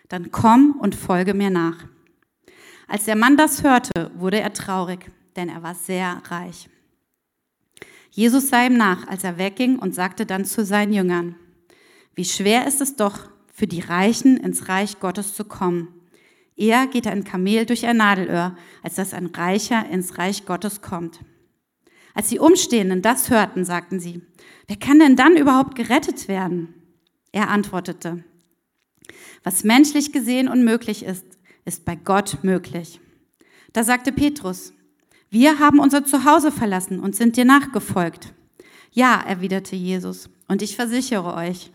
Dann 0.09 0.31
komm 0.31 0.77
und 0.79 0.95
folge 0.95 1.35
mir 1.35 1.51
nach. 1.51 1.87
Als 2.87 3.05
der 3.05 3.17
Mann 3.17 3.37
das 3.37 3.63
hörte, 3.63 4.11
wurde 4.15 4.41
er 4.41 4.53
traurig, 4.53 5.11
denn 5.37 5.49
er 5.49 5.63
war 5.63 5.75
sehr 5.75 6.23
reich. 6.29 6.69
Jesus 8.11 8.51
sah 8.51 8.67
ihm 8.67 8.77
nach, 8.77 9.07
als 9.09 9.25
er 9.25 9.39
wegging 9.39 9.79
und 9.79 9.95
sagte 9.95 10.27
dann 10.27 10.45
zu 10.45 10.65
seinen 10.65 10.93
Jüngern, 10.93 11.37
wie 12.15 12.27
schwer 12.27 12.67
ist 12.67 12.81
es 12.81 12.95
doch 12.97 13.32
für 13.63 13.69
die 13.69 13.79
Reichen 13.79 14.39
ins 14.39 14.69
Reich 14.69 14.99
Gottes 14.99 15.35
zu 15.37 15.45
kommen. 15.45 15.87
Eher 16.57 16.89
geht 16.89 17.07
ein 17.07 17.23
Kamel 17.23 17.65
durch 17.65 17.87
ein 17.87 17.99
Nadelöhr, 17.99 18.57
als 18.83 18.97
dass 18.97 19.15
ein 19.15 19.27
Reicher 19.27 19.89
ins 19.89 20.19
Reich 20.19 20.47
Gottes 20.47 20.83
kommt. 20.83 21.21
Als 22.13 22.27
die 22.27 22.41
Umstehenden 22.41 23.03
das 23.03 23.31
hörten, 23.31 23.65
sagten 23.65 24.01
sie, 24.01 24.21
wer 24.67 24.75
kann 24.75 24.99
denn 24.99 25.15
dann 25.15 25.37
überhaupt 25.37 25.77
gerettet 25.77 26.27
werden? 26.27 26.75
Er 27.31 27.51
antwortete, 27.51 28.25
was 29.45 29.63
menschlich 29.63 30.11
gesehen 30.11 30.49
unmöglich 30.49 31.05
ist, 31.05 31.25
ist 31.65 31.85
bei 31.85 31.95
Gott 31.95 32.39
möglich. 32.43 32.99
Da 33.73 33.85
sagte 33.85 34.11
Petrus, 34.11 34.73
wir 35.31 35.61
haben 35.61 35.79
unser 35.79 36.05
Zuhause 36.05 36.51
verlassen 36.51 36.99
und 36.99 37.15
sind 37.15 37.37
dir 37.37 37.45
nachgefolgt. 37.45 38.35
Ja, 38.91 39.23
erwiderte 39.25 39.77
Jesus, 39.77 40.31
und 40.49 40.63
ich 40.63 40.75
versichere 40.75 41.35
euch, 41.35 41.71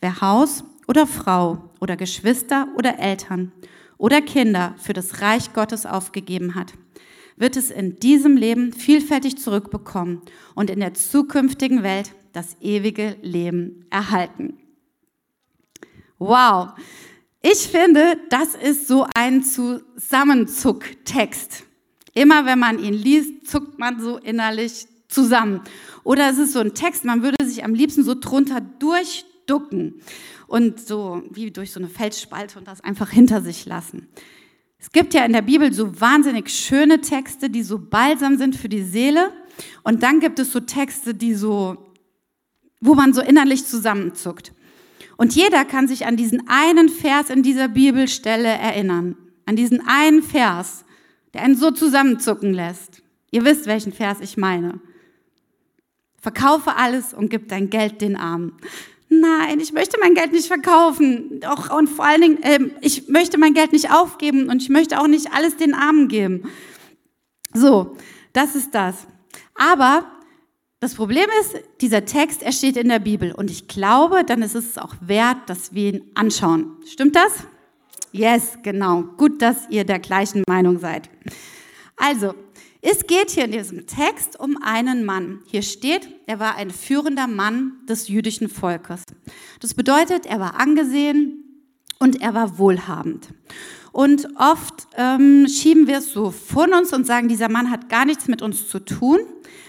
wer 0.00 0.20
Haus 0.20 0.64
oder 0.90 1.06
Frau 1.06 1.70
oder 1.78 1.96
Geschwister 1.96 2.66
oder 2.76 2.98
Eltern 2.98 3.52
oder 3.96 4.20
Kinder 4.20 4.74
für 4.76 4.92
das 4.92 5.22
Reich 5.22 5.52
Gottes 5.52 5.86
aufgegeben 5.86 6.56
hat, 6.56 6.72
wird 7.36 7.56
es 7.56 7.70
in 7.70 8.00
diesem 8.00 8.36
Leben 8.36 8.72
vielfältig 8.72 9.38
zurückbekommen 9.38 10.20
und 10.56 10.68
in 10.68 10.80
der 10.80 10.94
zukünftigen 10.94 11.84
Welt 11.84 12.10
das 12.32 12.56
ewige 12.60 13.14
Leben 13.22 13.86
erhalten. 13.90 14.58
Wow, 16.18 16.70
Ich 17.40 17.68
finde, 17.68 18.16
das 18.28 18.56
ist 18.56 18.88
so 18.88 19.06
ein 19.14 19.44
Zusammenzucktext. 19.44 21.66
Immer 22.14 22.46
wenn 22.46 22.58
man 22.58 22.80
ihn 22.80 22.94
liest, 22.94 23.46
zuckt 23.46 23.78
man 23.78 24.00
so 24.00 24.18
innerlich 24.18 24.88
zusammen. 25.08 25.60
Oder 26.02 26.30
es 26.30 26.38
ist 26.38 26.52
so 26.52 26.58
ein 26.58 26.74
Text, 26.74 27.04
man 27.04 27.22
würde 27.22 27.46
sich 27.46 27.62
am 27.64 27.74
liebsten 27.74 28.02
so 28.02 28.14
drunter 28.14 28.60
durchducken 29.50 30.00
und 30.46 30.80
so 30.80 31.22
wie 31.30 31.50
durch 31.50 31.72
so 31.72 31.80
eine 31.80 31.88
Felsspalte 31.88 32.58
und 32.58 32.68
das 32.68 32.80
einfach 32.80 33.10
hinter 33.10 33.42
sich 33.42 33.66
lassen. 33.66 34.08
Es 34.78 34.92
gibt 34.92 35.12
ja 35.12 35.24
in 35.24 35.32
der 35.32 35.42
Bibel 35.42 35.72
so 35.72 36.00
wahnsinnig 36.00 36.48
schöne 36.50 37.00
Texte, 37.00 37.50
die 37.50 37.62
so 37.62 37.78
balsam 37.78 38.38
sind 38.38 38.56
für 38.56 38.68
die 38.68 38.82
Seele. 38.82 39.30
Und 39.82 40.02
dann 40.02 40.20
gibt 40.20 40.38
es 40.38 40.52
so 40.52 40.60
Texte, 40.60 41.14
die 41.14 41.34
so, 41.34 41.92
wo 42.80 42.94
man 42.94 43.12
so 43.12 43.20
innerlich 43.20 43.66
zusammenzuckt. 43.66 44.52
Und 45.18 45.34
jeder 45.34 45.66
kann 45.66 45.86
sich 45.86 46.06
an 46.06 46.16
diesen 46.16 46.48
einen 46.48 46.88
Vers 46.88 47.28
in 47.28 47.42
dieser 47.42 47.68
Bibelstelle 47.68 48.48
erinnern. 48.48 49.16
An 49.44 49.54
diesen 49.54 49.86
einen 49.86 50.22
Vers, 50.22 50.86
der 51.34 51.42
einen 51.42 51.56
so 51.56 51.70
zusammenzucken 51.70 52.54
lässt. 52.54 53.02
Ihr 53.30 53.44
wisst, 53.44 53.66
welchen 53.66 53.92
Vers 53.92 54.20
ich 54.22 54.38
meine. 54.38 54.80
Verkaufe 56.20 56.76
alles 56.76 57.12
und 57.12 57.28
gib 57.28 57.48
dein 57.48 57.68
Geld 57.68 58.00
den 58.00 58.16
Armen. 58.16 58.52
Nein, 59.12 59.58
ich 59.58 59.72
möchte 59.72 59.98
mein 60.00 60.14
Geld 60.14 60.32
nicht 60.32 60.46
verkaufen. 60.46 61.40
Doch, 61.40 61.76
und 61.76 61.88
vor 61.88 62.06
allen 62.06 62.20
Dingen, 62.20 62.42
äh, 62.42 62.60
ich 62.80 63.08
möchte 63.08 63.38
mein 63.38 63.54
Geld 63.54 63.72
nicht 63.72 63.92
aufgeben 63.92 64.48
und 64.48 64.62
ich 64.62 64.68
möchte 64.68 65.00
auch 65.00 65.08
nicht 65.08 65.32
alles 65.32 65.56
den 65.56 65.74
Armen 65.74 66.06
geben. 66.06 66.48
So, 67.52 67.96
das 68.32 68.54
ist 68.54 68.72
das. 68.72 69.08
Aber 69.56 70.04
das 70.78 70.94
Problem 70.94 71.26
ist, 71.40 71.56
dieser 71.80 72.04
Text, 72.04 72.42
er 72.42 72.52
steht 72.52 72.76
in 72.76 72.88
der 72.88 73.00
Bibel 73.00 73.32
und 73.32 73.50
ich 73.50 73.66
glaube, 73.66 74.22
dann 74.24 74.42
ist 74.42 74.54
es 74.54 74.78
auch 74.78 74.94
wert, 75.00 75.38
dass 75.46 75.74
wir 75.74 75.92
ihn 75.92 76.10
anschauen. 76.14 76.76
Stimmt 76.86 77.16
das? 77.16 77.44
Yes, 78.12 78.58
genau. 78.62 79.02
Gut, 79.16 79.42
dass 79.42 79.68
ihr 79.70 79.84
der 79.84 79.98
gleichen 79.98 80.44
Meinung 80.48 80.78
seid. 80.78 81.10
Also, 81.96 82.34
es 82.82 83.06
geht 83.06 83.30
hier 83.30 83.44
in 83.44 83.52
diesem 83.52 83.86
Text 83.86 84.40
um 84.40 84.56
einen 84.62 85.04
Mann. 85.04 85.40
Hier 85.46 85.62
steht, 85.62 86.08
er 86.26 86.40
war 86.40 86.56
ein 86.56 86.70
führender 86.70 87.26
Mann 87.26 87.72
des 87.88 88.08
jüdischen 88.08 88.48
Volkes. 88.48 89.04
Das 89.60 89.74
bedeutet, 89.74 90.24
er 90.24 90.40
war 90.40 90.58
angesehen 90.58 91.44
und 91.98 92.22
er 92.22 92.32
war 92.32 92.58
wohlhabend. 92.58 93.28
Und 93.92 94.28
oft 94.36 94.86
ähm, 94.96 95.46
schieben 95.48 95.86
wir 95.88 95.98
es 95.98 96.12
so 96.12 96.30
von 96.30 96.72
uns 96.72 96.92
und 96.92 97.06
sagen, 97.06 97.28
dieser 97.28 97.50
Mann 97.50 97.70
hat 97.70 97.88
gar 97.88 98.04
nichts 98.04 98.28
mit 98.28 98.40
uns 98.40 98.68
zu 98.68 98.78
tun. 98.78 99.18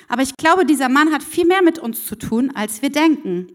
Aber 0.08 0.22
ich 0.22 0.36
glaube, 0.38 0.66
dieser 0.66 0.90
Mann 0.90 1.12
hat 1.12 1.24
viel 1.24 1.46
mehr 1.46 1.64
mit 1.64 1.80
uns 1.80 2.06
zu 2.06 2.16
tun, 2.16 2.52
als 2.54 2.82
wir 2.82 2.92
denken. 2.92 3.48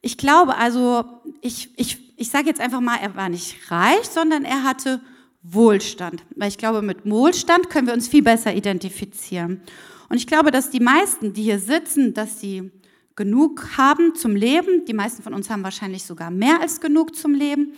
Ich 0.00 0.16
glaube 0.16 0.56
also, 0.56 1.04
ich, 1.40 1.70
ich, 1.76 2.14
ich 2.16 2.30
sage 2.30 2.46
jetzt 2.46 2.60
einfach 2.60 2.80
mal, 2.80 2.98
er 3.00 3.14
war 3.16 3.28
nicht 3.28 3.70
reich, 3.70 4.04
sondern 4.04 4.44
er 4.44 4.64
hatte 4.64 5.00
Wohlstand. 5.42 6.24
Weil 6.36 6.48
ich 6.48 6.58
glaube, 6.58 6.82
mit 6.82 7.08
Wohlstand 7.08 7.70
können 7.70 7.86
wir 7.86 7.94
uns 7.94 8.08
viel 8.08 8.22
besser 8.22 8.54
identifizieren. 8.54 9.62
Und 10.08 10.16
ich 10.16 10.26
glaube, 10.26 10.50
dass 10.50 10.70
die 10.70 10.80
meisten, 10.80 11.32
die 11.32 11.42
hier 11.42 11.58
sitzen, 11.58 12.14
dass 12.14 12.40
sie 12.40 12.70
genug 13.16 13.76
haben 13.76 14.14
zum 14.14 14.36
Leben. 14.36 14.84
Die 14.86 14.94
meisten 14.94 15.22
von 15.22 15.34
uns 15.34 15.50
haben 15.50 15.64
wahrscheinlich 15.64 16.04
sogar 16.04 16.30
mehr 16.30 16.60
als 16.60 16.80
genug 16.80 17.16
zum 17.16 17.34
Leben. 17.34 17.74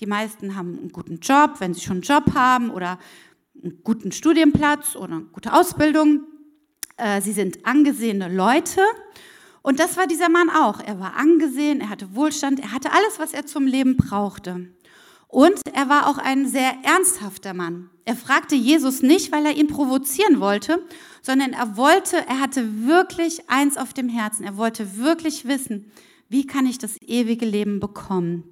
Die 0.00 0.06
meisten 0.06 0.56
haben 0.56 0.78
einen 0.78 0.92
guten 0.92 1.18
Job, 1.18 1.56
wenn 1.58 1.74
sie 1.74 1.80
schon 1.80 1.96
einen 1.96 2.02
Job 2.02 2.34
haben 2.34 2.70
oder 2.70 2.98
einen 3.62 3.80
guten 3.82 4.12
Studienplatz 4.12 4.96
oder 4.96 5.14
eine 5.14 5.24
gute 5.24 5.52
Ausbildung. 5.52 6.22
Äh, 6.96 7.20
sie 7.20 7.32
sind 7.32 7.66
angesehene 7.66 8.28
Leute. 8.28 8.80
Und 9.62 9.80
das 9.80 9.96
war 9.96 10.06
dieser 10.06 10.28
Mann 10.28 10.50
auch. 10.50 10.80
Er 10.80 11.00
war 11.00 11.16
angesehen, 11.16 11.80
er 11.80 11.90
hatte 11.90 12.14
Wohlstand, 12.14 12.60
er 12.60 12.72
hatte 12.72 12.92
alles, 12.92 13.18
was 13.18 13.32
er 13.32 13.46
zum 13.46 13.66
Leben 13.66 13.96
brauchte. 13.96 14.68
Und 15.34 15.62
er 15.72 15.88
war 15.88 16.06
auch 16.06 16.18
ein 16.18 16.46
sehr 16.46 16.74
ernsthafter 16.84 17.54
Mann. 17.54 17.90
Er 18.04 18.14
fragte 18.14 18.54
Jesus 18.54 19.02
nicht, 19.02 19.32
weil 19.32 19.44
er 19.46 19.56
ihn 19.56 19.66
provozieren 19.66 20.38
wollte, 20.38 20.80
sondern 21.22 21.54
er 21.54 21.76
wollte, 21.76 22.18
er 22.18 22.38
hatte 22.38 22.86
wirklich 22.86 23.50
eins 23.50 23.76
auf 23.76 23.92
dem 23.92 24.08
Herzen. 24.08 24.44
Er 24.44 24.56
wollte 24.56 24.96
wirklich 24.96 25.44
wissen, 25.44 25.90
wie 26.28 26.46
kann 26.46 26.66
ich 26.66 26.78
das 26.78 27.02
ewige 27.02 27.46
Leben 27.46 27.80
bekommen? 27.80 28.44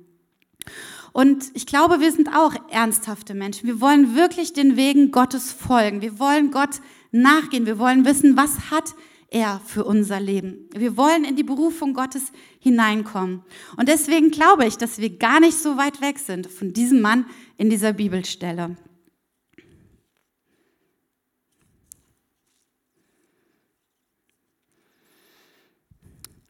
Und 1.12 1.52
ich 1.54 1.66
glaube, 1.66 2.00
wir 2.00 2.10
sind 2.10 2.30
auch 2.36 2.52
ernsthafte 2.68 3.34
Menschen. 3.34 3.68
Wir 3.68 3.80
wollen 3.80 4.16
wirklich 4.16 4.52
den 4.52 4.76
Wegen 4.76 5.12
Gottes 5.12 5.52
folgen. 5.52 6.00
Wir 6.00 6.18
wollen 6.18 6.50
Gott 6.50 6.80
nachgehen. 7.12 7.64
Wir 7.64 7.78
wollen 7.78 8.04
wissen, 8.04 8.36
was 8.36 8.72
hat 8.72 8.96
er 9.32 9.60
für 9.64 9.84
unser 9.84 10.20
Leben. 10.20 10.68
Wir 10.74 10.96
wollen 10.96 11.24
in 11.24 11.36
die 11.36 11.42
Berufung 11.42 11.94
Gottes 11.94 12.32
hineinkommen. 12.60 13.42
Und 13.76 13.88
deswegen 13.88 14.30
glaube 14.30 14.66
ich, 14.66 14.76
dass 14.76 14.98
wir 14.98 15.16
gar 15.16 15.40
nicht 15.40 15.58
so 15.58 15.76
weit 15.76 16.00
weg 16.00 16.18
sind 16.18 16.46
von 16.46 16.72
diesem 16.72 17.00
Mann 17.00 17.26
in 17.56 17.70
dieser 17.70 17.92
Bibelstelle. 17.92 18.76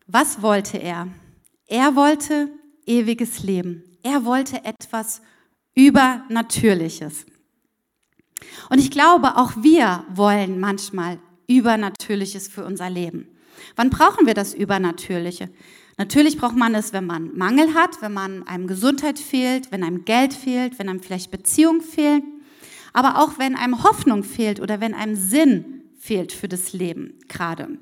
Was 0.06 0.42
wollte 0.42 0.76
er? 0.76 1.08
Er 1.66 1.96
wollte 1.96 2.50
ewiges 2.84 3.42
Leben. 3.42 3.82
Er 4.02 4.24
wollte 4.24 4.64
etwas 4.64 5.22
Übernatürliches. 5.74 7.24
Und 8.68 8.78
ich 8.78 8.90
glaube, 8.90 9.36
auch 9.36 9.52
wir 9.62 10.04
wollen 10.12 10.60
manchmal 10.60 11.18
Übernatürliches 11.46 12.48
für 12.48 12.64
unser 12.64 12.90
Leben. 12.90 13.28
Wann 13.76 13.90
brauchen 13.90 14.26
wir 14.26 14.34
das 14.34 14.54
Übernatürliche? 14.54 15.50
Natürlich 15.98 16.38
braucht 16.38 16.56
man 16.56 16.74
es, 16.74 16.92
wenn 16.92 17.06
man 17.06 17.36
Mangel 17.36 17.74
hat, 17.74 18.00
wenn 18.00 18.12
man 18.12 18.46
einem 18.46 18.66
Gesundheit 18.66 19.18
fehlt, 19.18 19.70
wenn 19.70 19.84
einem 19.84 20.04
Geld 20.04 20.32
fehlt, 20.32 20.78
wenn 20.78 20.88
einem 20.88 21.00
vielleicht 21.00 21.30
Beziehung 21.30 21.80
fehlt, 21.80 22.24
aber 22.92 23.18
auch 23.18 23.38
wenn 23.38 23.56
einem 23.56 23.82
Hoffnung 23.82 24.24
fehlt 24.24 24.60
oder 24.60 24.80
wenn 24.80 24.94
einem 24.94 25.16
Sinn 25.16 25.82
fehlt 25.98 26.32
für 26.32 26.48
das 26.48 26.72
Leben 26.72 27.18
gerade. 27.28 27.78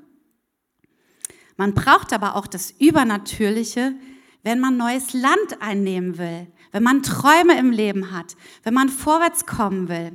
Man 1.57 1.73
braucht 1.73 2.13
aber 2.13 2.35
auch 2.35 2.47
das 2.47 2.71
Übernatürliche, 2.71 3.95
wenn 4.43 4.59
man 4.59 4.77
neues 4.77 5.13
Land 5.13 5.61
einnehmen 5.61 6.17
will, 6.17 6.47
wenn 6.71 6.83
man 6.83 7.03
Träume 7.03 7.57
im 7.57 7.71
Leben 7.71 8.11
hat, 8.11 8.35
wenn 8.63 8.73
man 8.73 8.89
vorwärts 8.89 9.45
kommen 9.45 9.87
will, 9.87 10.11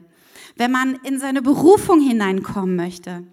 wenn 0.56 0.72
man 0.72 0.94
in 1.04 1.18
seine 1.18 1.42
Berufung 1.42 2.00
hineinkommen 2.00 2.76
möchte. 2.76 3.24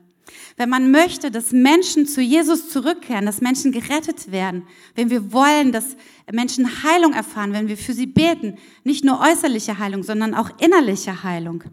Wenn 0.55 0.69
man 0.69 0.91
möchte, 0.91 1.31
dass 1.31 1.51
Menschen 1.51 2.05
zu 2.05 2.21
Jesus 2.21 2.69
zurückkehren, 2.69 3.25
dass 3.25 3.41
Menschen 3.41 3.71
gerettet 3.71 4.31
werden, 4.31 4.67
wenn 4.95 5.09
wir 5.09 5.31
wollen, 5.31 5.71
dass 5.71 5.97
Menschen 6.31 6.83
Heilung 6.83 7.13
erfahren, 7.13 7.53
wenn 7.53 7.67
wir 7.67 7.77
für 7.77 7.93
sie 7.93 8.05
beten, 8.05 8.57
nicht 8.83 9.03
nur 9.03 9.19
äußerliche 9.19 9.79
Heilung, 9.79 10.03
sondern 10.03 10.33
auch 10.33 10.49
innerliche 10.59 11.23
Heilung. 11.23 11.63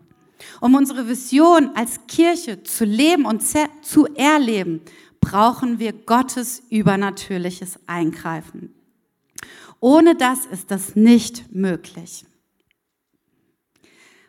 Um 0.61 0.75
unsere 0.75 1.09
Vision 1.09 1.71
als 1.75 2.00
Kirche 2.09 2.62
zu 2.62 2.85
leben 2.85 3.26
und 3.26 3.42
zu 3.83 4.07
erleben, 4.14 4.80
brauchen 5.21 5.78
wir 5.78 5.92
Gottes 5.92 6.62
übernatürliches 6.71 7.78
Eingreifen. 7.87 8.75
Ohne 9.80 10.14
das 10.14 10.47
ist 10.47 10.71
das 10.71 10.97
nicht 10.97 11.54
möglich. 11.54 12.25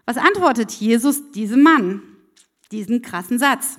Was 0.05 0.17
antwortet 0.17 0.71
Jesus 0.71 1.31
diesem 1.31 1.63
Mann? 1.63 2.01
Diesen 2.71 3.01
krassen 3.01 3.37
Satz. 3.37 3.77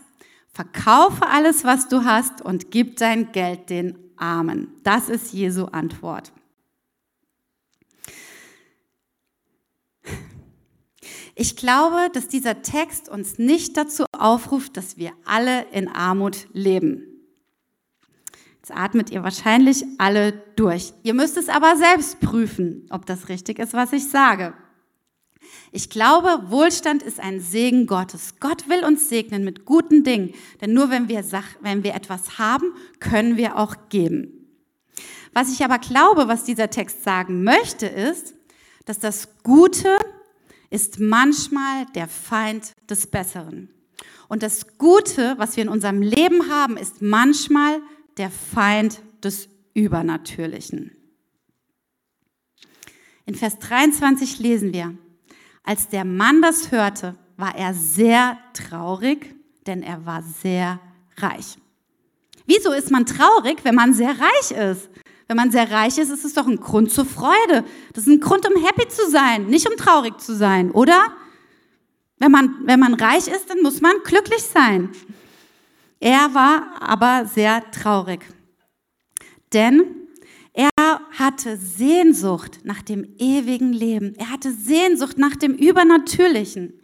Verkaufe 0.53 1.27
alles, 1.27 1.65
was 1.65 1.89
du 1.89 2.05
hast 2.05 2.43
und 2.43 2.71
gib 2.71 2.97
dein 2.97 3.33
Geld 3.33 3.71
den 3.71 3.99
Armen. 4.17 4.69
Das 4.83 5.09
ist 5.09 5.33
Jesu 5.33 5.65
Antwort. 5.65 6.33
Ich 11.35 11.57
glaube, 11.57 12.11
dass 12.13 12.29
dieser 12.29 12.61
Text 12.61 13.09
uns 13.09 13.39
nicht 13.39 13.77
dazu 13.79 14.05
aufruft, 14.13 14.77
dass 14.77 14.99
wir 14.99 15.13
alle 15.25 15.67
in 15.73 15.89
Armut 15.89 16.47
leben. 16.53 17.07
Jetzt 18.57 18.77
atmet 18.77 19.11
ihr 19.11 19.23
wahrscheinlich 19.25 19.85
alle 19.99 20.33
durch. 20.55 20.93
Ihr 21.03 21.15
müsst 21.15 21.39
es 21.39 21.49
aber 21.49 21.77
selbst 21.77 22.21
prüfen, 22.21 22.87
ob 22.91 23.07
das 23.07 23.29
richtig 23.31 23.59
ist, 23.59 23.73
was 23.73 23.93
ich 23.93 24.09
sage. 24.09 24.55
Ich 25.75 25.89
glaube, 25.89 26.51
Wohlstand 26.51 27.03
ist 27.03 27.19
ein 27.19 27.41
Segen 27.41 27.87
Gottes. 27.87 28.35
Gott 28.41 28.69
will 28.69 28.85
uns 28.85 29.09
segnen 29.09 29.43
mit 29.43 29.65
guten 29.65 30.05
Dingen, 30.05 30.35
denn 30.61 30.75
nur 30.75 30.91
wenn 30.91 31.09
wir, 31.09 31.25
wenn 31.63 31.83
wir 31.83 31.95
etwas 31.95 32.39
haben, 32.39 32.75
können 33.01 33.39
wir 33.39 33.57
auch 33.57 33.75
geben. 33.89 34.43
Was 35.33 35.51
ich 35.51 35.65
aber 35.65 35.79
glaube, 35.79 36.29
was 36.29 36.45
dieser 36.45 36.69
Text 36.69 37.03
sagen 37.03 37.43
möchte, 37.43 37.87
ist, 37.87 38.35
dass 38.85 38.99
das 38.99 39.29
Gute 39.43 39.97
ist 40.69 41.01
manchmal 41.01 41.87
der 41.95 42.07
Feind 42.07 42.73
des 42.91 43.07
Besseren. 43.07 43.71
Und 44.29 44.43
das 44.43 44.77
Gute, 44.77 45.35
was 45.39 45.57
wir 45.57 45.63
in 45.63 45.71
unserem 45.71 46.03
Leben 46.03 46.51
haben, 46.51 46.77
ist 46.77 47.01
manchmal 47.01 47.81
der 48.19 48.31
Feind 48.31 49.01
des 49.25 49.49
Übernatürlichen. 49.73 50.93
In 53.25 53.35
Vers 53.35 53.59
23 53.59 54.39
lesen 54.39 54.75
wir, 54.75 54.97
als 55.63 55.89
der 55.89 56.05
Mann 56.05 56.43
das 56.43 56.71
hörte, 56.71 57.15
war 57.37 57.57
er 57.57 57.75
sehr 57.75 58.39
traurig, 58.53 59.35
denn 59.67 59.83
er 59.83 60.05
war 60.05 60.23
sehr 60.23 60.81
reich. 61.19 61.57
Wieso 62.47 62.73
ist 62.73 62.91
man 62.91 63.07
traurig, 63.07 63.65
wenn 63.65 63.75
man 63.75 63.95
sehr 63.95 64.11
reich 64.11 64.51
ist? 64.51 64.91
Wenn 65.29 65.37
man 65.37 65.51
sehr 65.51 65.71
reich 65.71 65.99
ist, 65.99 66.11
ist 66.11 66.25
es 66.25 66.35
doch 66.35 66.47
ein 66.47 66.59
Grund 66.59 66.91
zur 66.91 67.07
Freude. 67.07 67.65
Das 67.93 68.07
ist 68.07 68.13
ein 68.13 68.21
Grund, 68.21 68.47
um 68.47 68.63
happy 68.63 68.89
zu 68.89 69.09
sein, 69.09 69.47
nicht 69.47 69.69
um 69.69 69.77
traurig 69.77 70.21
zu 70.21 70.35
sein, 70.35 70.71
oder? 70.71 71.07
Wenn 72.19 72.33
man, 72.33 72.55
wenn 72.65 72.81
man 72.81 72.95
reich 72.95 73.29
ist, 73.29 73.49
dann 73.49 73.63
muss 73.63 73.81
man 73.81 73.95
glücklich 74.05 74.43
sein. 74.43 74.91
Er 76.01 76.35
war 76.35 76.81
aber 76.81 77.27
sehr 77.27 77.71
traurig, 77.71 78.21
denn 79.53 80.02
hatte 81.19 81.57
Sehnsucht 81.57 82.61
nach 82.65 82.83
dem 82.83 83.07
ewigen 83.19 83.73
Leben. 83.73 84.15
Er 84.17 84.31
hatte 84.31 84.53
Sehnsucht 84.53 85.19
nach 85.19 85.37
dem 85.37 85.55
Übernatürlichen. 85.55 86.75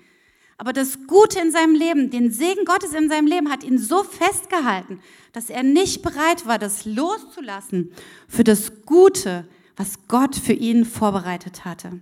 Aber 0.59 0.73
das 0.73 1.07
Gute 1.07 1.39
in 1.39 1.53
seinem 1.53 1.75
Leben, 1.75 2.11
den 2.11 2.33
Segen 2.33 2.65
Gottes 2.65 2.93
in 2.93 3.09
seinem 3.09 3.27
Leben 3.27 3.51
hat 3.51 3.63
ihn 3.63 3.79
so 3.79 4.03
festgehalten, 4.03 5.01
dass 5.33 5.51
er 5.51 5.63
nicht 5.63 6.03
bereit 6.03 6.47
war, 6.47 6.59
das 6.59 6.85
loszulassen 6.85 7.93
für 8.27 8.43
das 8.43 8.85
Gute, 8.85 9.47
was 9.77 10.09
Gott 10.09 10.35
für 10.35 10.53
ihn 10.53 10.85
vorbereitet 10.85 11.65
hatte. 11.65 12.01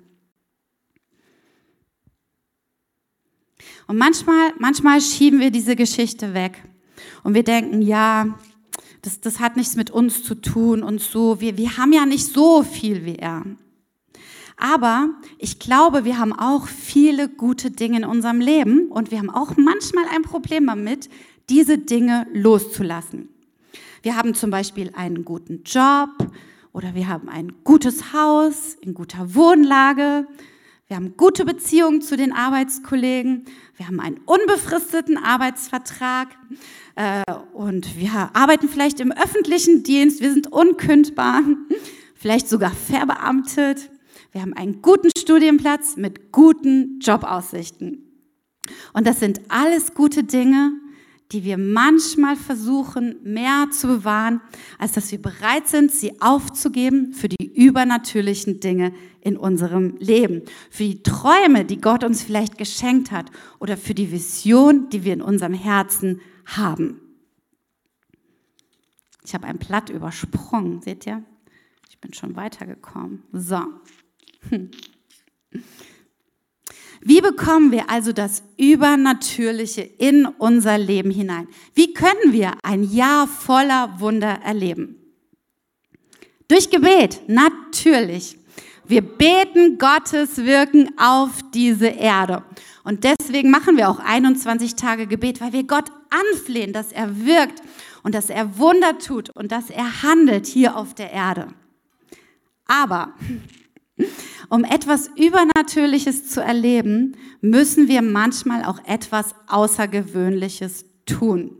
Und 3.86 3.98
manchmal, 3.98 4.52
manchmal 4.58 5.00
schieben 5.00 5.38
wir 5.38 5.50
diese 5.50 5.76
Geschichte 5.76 6.34
weg 6.34 6.62
und 7.22 7.34
wir 7.34 7.44
denken, 7.44 7.82
ja, 7.82 8.38
das, 9.06 9.20
das 9.20 9.38
hat 9.38 9.56
nichts 9.56 9.76
mit 9.76 9.90
uns 9.90 10.24
zu 10.24 10.34
tun 10.34 10.82
und 10.82 11.00
so, 11.00 11.40
wir, 11.40 11.56
wir 11.56 11.76
haben 11.76 11.92
ja 11.92 12.04
nicht 12.04 12.26
so 12.26 12.64
viel 12.64 13.04
wie 13.04 13.16
er. 13.16 13.44
Aber 14.56 15.10
ich 15.38 15.58
glaube, 15.58 16.04
wir 16.04 16.18
haben 16.18 16.32
auch 16.32 16.66
viele 16.66 17.28
gute 17.28 17.70
Dinge 17.70 17.98
in 17.98 18.04
unserem 18.04 18.40
Leben 18.40 18.88
und 18.88 19.10
wir 19.10 19.18
haben 19.18 19.30
auch 19.30 19.56
manchmal 19.56 20.06
ein 20.12 20.22
Problem 20.22 20.66
damit, 20.66 21.08
diese 21.48 21.78
Dinge 21.78 22.26
loszulassen. 22.32 23.28
Wir 24.02 24.16
haben 24.16 24.34
zum 24.34 24.50
Beispiel 24.50 24.90
einen 24.96 25.24
guten 25.24 25.62
Job 25.64 26.10
oder 26.72 26.94
wir 26.94 27.06
haben 27.06 27.28
ein 27.28 27.52
gutes 27.62 28.12
Haus 28.12 28.76
in 28.80 28.94
guter 28.94 29.34
Wohnlage. 29.34 30.26
Wir 30.88 30.96
haben 30.96 31.16
gute 31.16 31.44
Beziehungen 31.44 32.00
zu 32.00 32.16
den 32.16 32.32
Arbeitskollegen. 32.32 33.46
Wir 33.76 33.88
haben 33.88 33.98
einen 33.98 34.20
unbefristeten 34.24 35.18
Arbeitsvertrag. 35.18 36.28
Äh, 36.94 37.24
und 37.54 37.98
wir 37.98 38.30
arbeiten 38.34 38.68
vielleicht 38.68 39.00
im 39.00 39.10
öffentlichen 39.10 39.82
Dienst. 39.82 40.20
Wir 40.20 40.32
sind 40.32 40.52
unkündbar, 40.52 41.42
vielleicht 42.14 42.48
sogar 42.48 42.70
verbeamtet. 42.70 43.90
Wir 44.30 44.42
haben 44.42 44.52
einen 44.52 44.80
guten 44.80 45.10
Studienplatz 45.18 45.96
mit 45.96 46.30
guten 46.30 47.00
Jobaussichten. 47.00 48.04
Und 48.92 49.08
das 49.08 49.18
sind 49.18 49.40
alles 49.48 49.92
gute 49.92 50.22
Dinge, 50.22 50.72
die 51.32 51.44
wir 51.44 51.58
manchmal 51.58 52.36
versuchen 52.36 53.16
mehr 53.24 53.68
zu 53.70 53.88
bewahren, 53.88 54.40
als 54.78 54.92
dass 54.92 55.10
wir 55.10 55.20
bereit 55.20 55.68
sind, 55.68 55.90
sie 55.90 56.20
aufzugeben 56.20 57.12
für 57.12 57.28
die 57.28 57.52
übernatürlichen 57.52 58.60
Dinge 58.60 58.92
in 59.20 59.36
unserem 59.36 59.96
Leben, 59.98 60.42
für 60.70 60.84
die 60.84 61.02
Träume, 61.02 61.64
die 61.64 61.80
Gott 61.80 62.04
uns 62.04 62.22
vielleicht 62.22 62.58
geschenkt 62.58 63.10
hat 63.10 63.30
oder 63.58 63.76
für 63.76 63.94
die 63.94 64.12
Vision, 64.12 64.88
die 64.90 65.04
wir 65.04 65.12
in 65.12 65.22
unserem 65.22 65.54
Herzen 65.54 66.20
haben. 66.44 67.00
Ich 69.24 69.34
habe 69.34 69.48
ein 69.48 69.58
Blatt 69.58 69.90
übersprungen, 69.90 70.80
seht 70.80 71.06
ihr? 71.06 71.24
Ich 71.90 72.00
bin 72.00 72.14
schon 72.14 72.36
weitergekommen. 72.36 73.24
So. 73.32 73.60
Wie 77.08 77.20
bekommen 77.20 77.70
wir 77.70 77.88
also 77.88 78.12
das 78.12 78.42
Übernatürliche 78.56 79.82
in 79.82 80.26
unser 80.26 80.76
Leben 80.76 81.12
hinein? 81.12 81.46
Wie 81.72 81.94
können 81.94 82.32
wir 82.32 82.54
ein 82.64 82.82
Jahr 82.82 83.28
voller 83.28 84.00
Wunder 84.00 84.40
erleben? 84.44 84.96
Durch 86.48 86.68
Gebet, 86.68 87.20
natürlich. 87.28 88.36
Wir 88.88 89.02
beten 89.02 89.78
Gottes 89.78 90.38
Wirken 90.38 90.98
auf 90.98 91.30
diese 91.54 91.86
Erde. 91.86 92.42
Und 92.82 93.04
deswegen 93.04 93.52
machen 93.52 93.76
wir 93.76 93.88
auch 93.88 94.00
21 94.00 94.74
Tage 94.74 95.06
Gebet, 95.06 95.40
weil 95.40 95.52
wir 95.52 95.62
Gott 95.62 95.92
anflehen, 96.10 96.72
dass 96.72 96.90
er 96.90 97.24
wirkt 97.24 97.62
und 98.02 98.16
dass 98.16 98.30
er 98.30 98.58
Wunder 98.58 98.98
tut 98.98 99.30
und 99.30 99.52
dass 99.52 99.70
er 99.70 100.02
handelt 100.02 100.46
hier 100.46 100.76
auf 100.76 100.92
der 100.92 101.12
Erde. 101.12 101.54
Aber 102.66 103.14
um 104.48 104.64
etwas 104.64 105.10
Übernatürliches 105.16 106.28
zu 106.28 106.40
erleben, 106.42 107.16
müssen 107.40 107.88
wir 107.88 108.02
manchmal 108.02 108.64
auch 108.64 108.78
etwas 108.86 109.34
Außergewöhnliches 109.48 110.84
tun. 111.06 111.56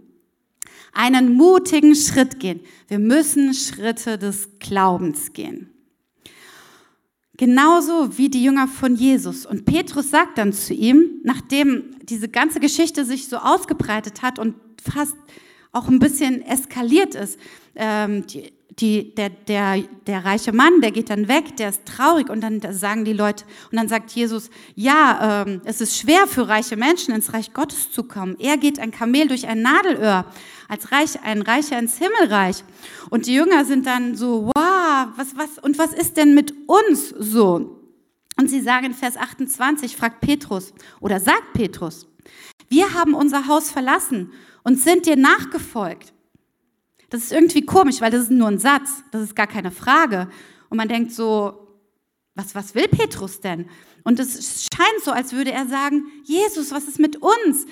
Einen 0.93 1.35
mutigen 1.35 1.95
Schritt 1.95 2.41
gehen. 2.41 2.61
Wir 2.89 2.99
müssen 2.99 3.53
Schritte 3.55 4.19
des 4.19 4.59
Glaubens 4.59 5.33
gehen. 5.33 5.71
Genauso 7.37 8.17
wie 8.17 8.31
die 8.31 8.43
Jünger 8.43 8.67
von 8.67 8.97
Jesus. 8.97 9.45
Und 9.45 9.67
Petrus 9.67 10.11
sagt 10.11 10.39
dann 10.39 10.55
zu 10.55 10.73
ihm, 10.73 11.21
nachdem 11.23 11.97
diese 12.03 12.29
ganze 12.29 12.61
Geschichte 12.61 13.05
sich 13.05 13.29
so 13.29 13.37
ausgebreitet 13.37 14.23
hat 14.23 14.39
und 14.39 14.55
fast 14.83 15.17
auch 15.73 15.89
ein 15.89 15.99
bisschen 15.99 16.41
eskaliert 16.41 17.15
ist, 17.15 17.39
ähm, 17.75 18.27
die, 18.27 18.53
die, 18.79 19.15
der, 19.15 19.31
der, 19.31 19.83
der 20.07 20.25
reiche 20.25 20.53
Mann, 20.53 20.83
der 20.83 20.91
geht 20.91 21.09
dann 21.09 21.29
weg, 21.29 21.57
der 21.57 21.71
ist 21.71 21.87
traurig 21.87 22.29
und 22.29 22.43
dann 22.43 22.61
sagen 22.73 23.07
die 23.07 23.15
Leute, 23.15 23.45
und 23.71 23.79
dann 23.79 23.89
sagt 23.89 24.11
Jesus, 24.11 24.51
ja, 24.75 25.45
ähm, 25.47 25.63
es 25.65 25.81
ist 25.81 25.97
schwer 25.97 26.27
für 26.27 26.47
reiche 26.49 26.77
Menschen 26.77 27.15
ins 27.15 27.33
Reich 27.33 27.55
Gottes 27.55 27.91
zu 27.91 28.05
kommen. 28.05 28.37
Er 28.39 28.59
geht 28.59 28.79
ein 28.79 28.91
Kamel 28.91 29.29
durch 29.29 29.47
ein 29.47 29.63
Nadelöhr, 29.63 30.27
als 30.69 30.93
Reich, 30.93 31.23
ein 31.23 31.41
Reicher 31.41 31.79
ins 31.79 31.97
Himmelreich. 31.97 32.65
Und 33.09 33.27
die 33.27 33.35
Jünger 33.35 33.65
sind 33.65 33.87
dann 33.87 34.15
so, 34.15 34.51
wow, 34.55 35.07
was, 35.17 35.37
was, 35.37 35.59
und 35.63 35.79
was 35.79 35.95
ist 35.95 36.19
denn 36.19 36.35
mit 36.35 36.53
uns 36.67 37.11
so? 37.19 37.81
Und 38.39 38.51
sie 38.51 38.61
sagen 38.61 38.87
in 38.87 38.95
Vers 38.95 39.17
28, 39.17 39.97
fragt 39.97 40.21
Petrus, 40.21 40.75
oder 41.01 41.19
sagt 41.19 41.55
Petrus, 41.55 42.07
wir 42.69 42.93
haben 42.93 43.15
unser 43.15 43.47
Haus 43.47 43.71
verlassen 43.71 44.33
und 44.65 44.79
sind 44.79 45.07
dir 45.07 45.17
nachgefolgt. 45.17 46.13
Das 47.11 47.23
ist 47.23 47.33
irgendwie 47.33 47.65
komisch, 47.65 48.01
weil 48.01 48.11
das 48.11 48.23
ist 48.23 48.31
nur 48.31 48.49
ein 48.49 48.59
Satz, 48.59 48.91
das 49.13 49.23
ist 49.23 49.37
gar 49.37 49.47
keine 49.47 49.71
Frage. 49.71 50.29
Und 50.69 50.77
man 50.77 50.89
denkt 50.89 51.13
so, 51.13 51.67
was, 52.35 52.55
was 52.55 52.75
will 52.75 52.89
Petrus 52.89 53.41
denn? 53.41 53.69
Und 54.05 54.21
es 54.21 54.69
scheint 54.73 55.05
so, 55.05 55.11
als 55.11 55.33
würde 55.33 55.53
er 55.53 55.67
sagen, 55.67 56.05
Jesus, 56.25 56.71
was 56.71 56.85
ist 56.85 56.99
mit 56.99 57.17
uns? 57.17 57.67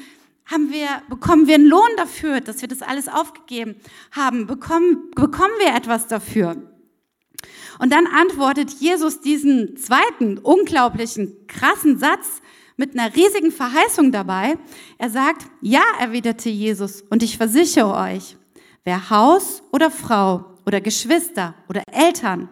Haben 0.47 0.73
wir, 0.73 0.89
bekommen 1.09 1.47
wir 1.47 1.55
einen 1.55 1.67
Lohn 1.67 1.89
dafür, 1.97 2.41
dass 2.41 2.61
wir 2.61 2.69
das 2.69 2.83
alles 2.83 3.09
aufgegeben 3.09 3.77
haben? 4.13 4.47
Bekommen, 4.47 5.11
bekommen 5.15 5.53
wir 5.59 5.75
etwas 5.75 6.07
dafür? 6.07 6.57
Und 7.79 7.93
dann 7.93 8.07
antwortet 8.07 8.71
Jesus 8.81 9.21
diesen 9.21 9.77
zweiten 9.77 10.39
unglaublichen, 10.39 11.47
krassen 11.47 11.99
Satz 11.99 12.41
mit 12.77 12.99
einer 12.99 13.15
riesigen 13.15 13.53
Verheißung 13.53 14.13
dabei. 14.13 14.57
Er 14.99 15.11
sagt, 15.11 15.47
ja, 15.61 15.83
erwiderte 16.01 16.51
Jesus, 16.51 17.03
und 17.03 17.23
ich 17.23 17.37
versichere 17.37 17.95
euch, 17.95 18.37
Wer 18.85 19.09
Haus 19.09 19.63
oder 19.73 19.91
Frau 19.91 20.59
oder 20.67 20.81
Geschwister 20.83 21.55
oder 21.69 21.83
Eltern 21.91 22.51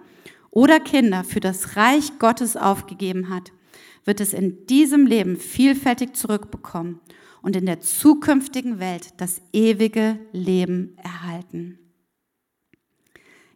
oder 0.50 0.80
Kinder 0.80 1.24
für 1.24 1.40
das 1.40 1.76
Reich 1.76 2.18
Gottes 2.18 2.56
aufgegeben 2.56 3.28
hat, 3.28 3.52
wird 4.04 4.20
es 4.20 4.32
in 4.32 4.66
diesem 4.66 5.06
Leben 5.06 5.36
vielfältig 5.36 6.16
zurückbekommen 6.16 7.00
und 7.42 7.54
in 7.54 7.66
der 7.66 7.80
zukünftigen 7.80 8.78
Welt 8.78 9.12
das 9.18 9.42
ewige 9.52 10.18
Leben 10.32 10.96
erhalten. 10.96 11.78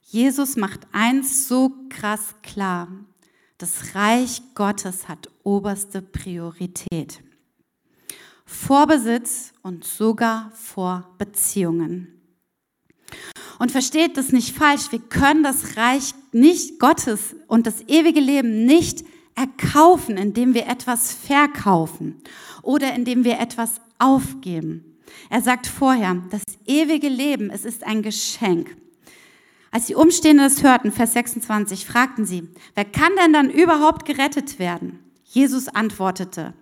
Jesus 0.03 0.57
macht 0.57 0.87
eins 0.93 1.49
so 1.49 1.73
krass 1.89 2.35
klar. 2.43 2.89
Das 3.59 3.95
Reich 3.95 4.43
Gottes 4.55 5.09
hat 5.09 5.31
oberste 5.43 6.03
Priorität. 6.03 7.23
Vor 8.45 8.87
Besitz 8.87 9.53
und 9.63 9.85
sogar 9.85 10.53
vor 10.53 11.15
Beziehungen. 11.19 12.16
Und 13.59 13.73
versteht 13.73 14.17
das 14.17 14.33
nicht 14.33 14.55
falsch, 14.57 14.93
wir 14.93 14.99
können 14.99 15.43
das 15.43 15.77
Reich 15.77 16.15
nicht 16.33 16.79
Gottes 16.79 17.35
und 17.47 17.67
das 17.67 17.81
ewige 17.89 18.21
Leben 18.21 18.67
nicht 18.67 19.05
erkaufen, 19.35 20.17
indem 20.17 20.55
wir 20.55 20.67
etwas 20.67 21.13
verkaufen 21.13 22.17
oder 22.63 22.95
indem 22.95 23.25
wir 23.25 23.39
etwas 23.39 23.81
aufgeben. 23.99 24.97
Er 25.31 25.41
sagt 25.41 25.67
vorher, 25.67 26.23
das 26.31 26.43
ewige 26.67 27.09
Leben, 27.09 27.51
es 27.51 27.65
ist 27.65 27.85
ein 27.85 28.03
Geschenk. 28.03 28.77
Als 29.71 29.87
die 29.87 29.95
Umstehenden 29.95 30.49
das 30.49 30.63
hörten, 30.63 30.93
Vers 30.93 31.13
26, 31.15 31.87
fragten 31.87 32.25
sie, 32.25 32.49
wer 32.75 32.85
kann 32.85 33.13
denn 33.23 33.33
dann 33.33 33.51
überhaupt 33.51 34.05
gerettet 34.07 34.59
werden? 34.59 35.01
Jesus 35.25 35.69
antwortete, 35.69 36.55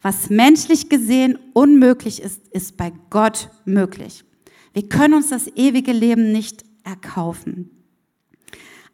was 0.00 0.30
menschlich 0.30 0.88
gesehen 0.88 1.38
unmöglich 1.52 2.22
ist, 2.22 2.48
ist 2.48 2.76
bei 2.76 2.92
Gott 3.10 3.50
möglich. 3.64 4.24
Wir 4.72 4.88
können 4.88 5.14
uns 5.14 5.28
das 5.28 5.48
ewige 5.48 5.92
Leben 5.92 6.32
nicht 6.32 6.64
erkaufen. 6.84 7.70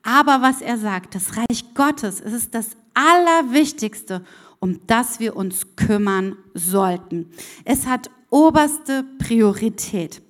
Aber 0.02 0.42
was 0.42 0.60
er 0.60 0.78
sagt, 0.78 1.14
das 1.14 1.36
Reich 1.36 1.74
Gottes, 1.74 2.20
es 2.20 2.32
ist 2.32 2.54
das 2.54 2.76
Allerwichtigste, 2.94 4.24
um 4.60 4.80
das 4.86 5.20
wir 5.20 5.36
uns 5.36 5.76
kümmern 5.76 6.36
sollten. 6.54 7.30
Es 7.64 7.86
hat 7.86 8.10
oberste 8.30 9.04
Priorität. 9.18 10.22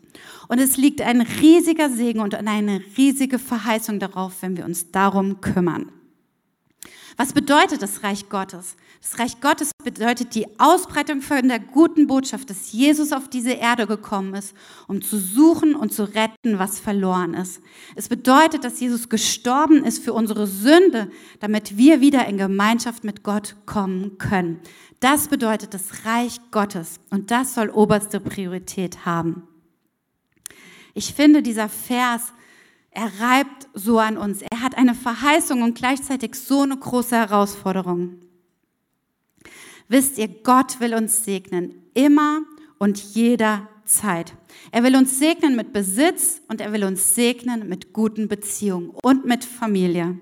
Und 0.48 0.58
es 0.58 0.76
liegt 0.76 1.02
ein 1.02 1.20
riesiger 1.20 1.90
Segen 1.90 2.20
und 2.20 2.34
eine 2.34 2.80
riesige 2.96 3.38
Verheißung 3.38 4.00
darauf, 4.00 4.42
wenn 4.42 4.56
wir 4.56 4.64
uns 4.64 4.90
darum 4.90 5.40
kümmern. 5.40 5.92
Was 7.16 7.32
bedeutet 7.32 7.82
das 7.82 8.02
Reich 8.02 8.28
Gottes? 8.28 8.76
Das 9.00 9.18
Reich 9.20 9.40
Gottes 9.40 9.70
bedeutet 9.84 10.34
die 10.34 10.46
Ausbreitung 10.58 11.22
von 11.22 11.46
der 11.46 11.60
guten 11.60 12.08
Botschaft, 12.08 12.50
dass 12.50 12.72
Jesus 12.72 13.12
auf 13.12 13.28
diese 13.28 13.52
Erde 13.52 13.86
gekommen 13.86 14.34
ist, 14.34 14.54
um 14.88 15.02
zu 15.02 15.18
suchen 15.18 15.76
und 15.76 15.92
zu 15.92 16.02
retten, 16.02 16.58
was 16.58 16.80
verloren 16.80 17.34
ist. 17.34 17.62
Es 17.94 18.08
bedeutet, 18.08 18.64
dass 18.64 18.80
Jesus 18.80 19.08
gestorben 19.08 19.84
ist 19.84 20.02
für 20.02 20.12
unsere 20.12 20.46
Sünde, 20.48 21.10
damit 21.38 21.76
wir 21.76 22.00
wieder 22.00 22.26
in 22.26 22.38
Gemeinschaft 22.38 23.04
mit 23.04 23.22
Gott 23.22 23.54
kommen 23.66 24.18
können. 24.18 24.60
Das 24.98 25.28
bedeutet 25.28 25.74
das 25.74 26.04
Reich 26.04 26.40
Gottes 26.50 26.98
und 27.10 27.30
das 27.30 27.54
soll 27.54 27.70
oberste 27.70 28.18
Priorität 28.18 29.06
haben. 29.06 29.46
Ich 30.94 31.14
finde, 31.14 31.42
dieser 31.42 31.68
Vers 31.68 32.32
er 32.90 33.12
reibt 33.20 33.68
so 33.74 34.00
an 34.00 34.16
uns. 34.16 34.42
Er 34.42 34.60
hat 34.60 34.76
eine 34.76 34.94
Verheißung 34.94 35.62
und 35.62 35.76
gleichzeitig 35.76 36.34
so 36.34 36.62
eine 36.62 36.76
große 36.76 37.14
Herausforderung. 37.14 38.18
Wisst 39.88 40.18
ihr, 40.18 40.28
Gott 40.28 40.80
will 40.80 40.94
uns 40.94 41.24
segnen, 41.24 41.74
immer 41.94 42.42
und 42.78 42.98
jederzeit. 43.14 44.34
Er 44.70 44.82
will 44.82 44.96
uns 44.96 45.18
segnen 45.18 45.56
mit 45.56 45.72
Besitz 45.72 46.42
und 46.48 46.60
er 46.60 46.72
will 46.72 46.84
uns 46.84 47.14
segnen 47.14 47.68
mit 47.68 47.92
guten 47.92 48.28
Beziehungen 48.28 48.90
und 48.90 49.24
mit 49.24 49.44
Familie. 49.44 50.18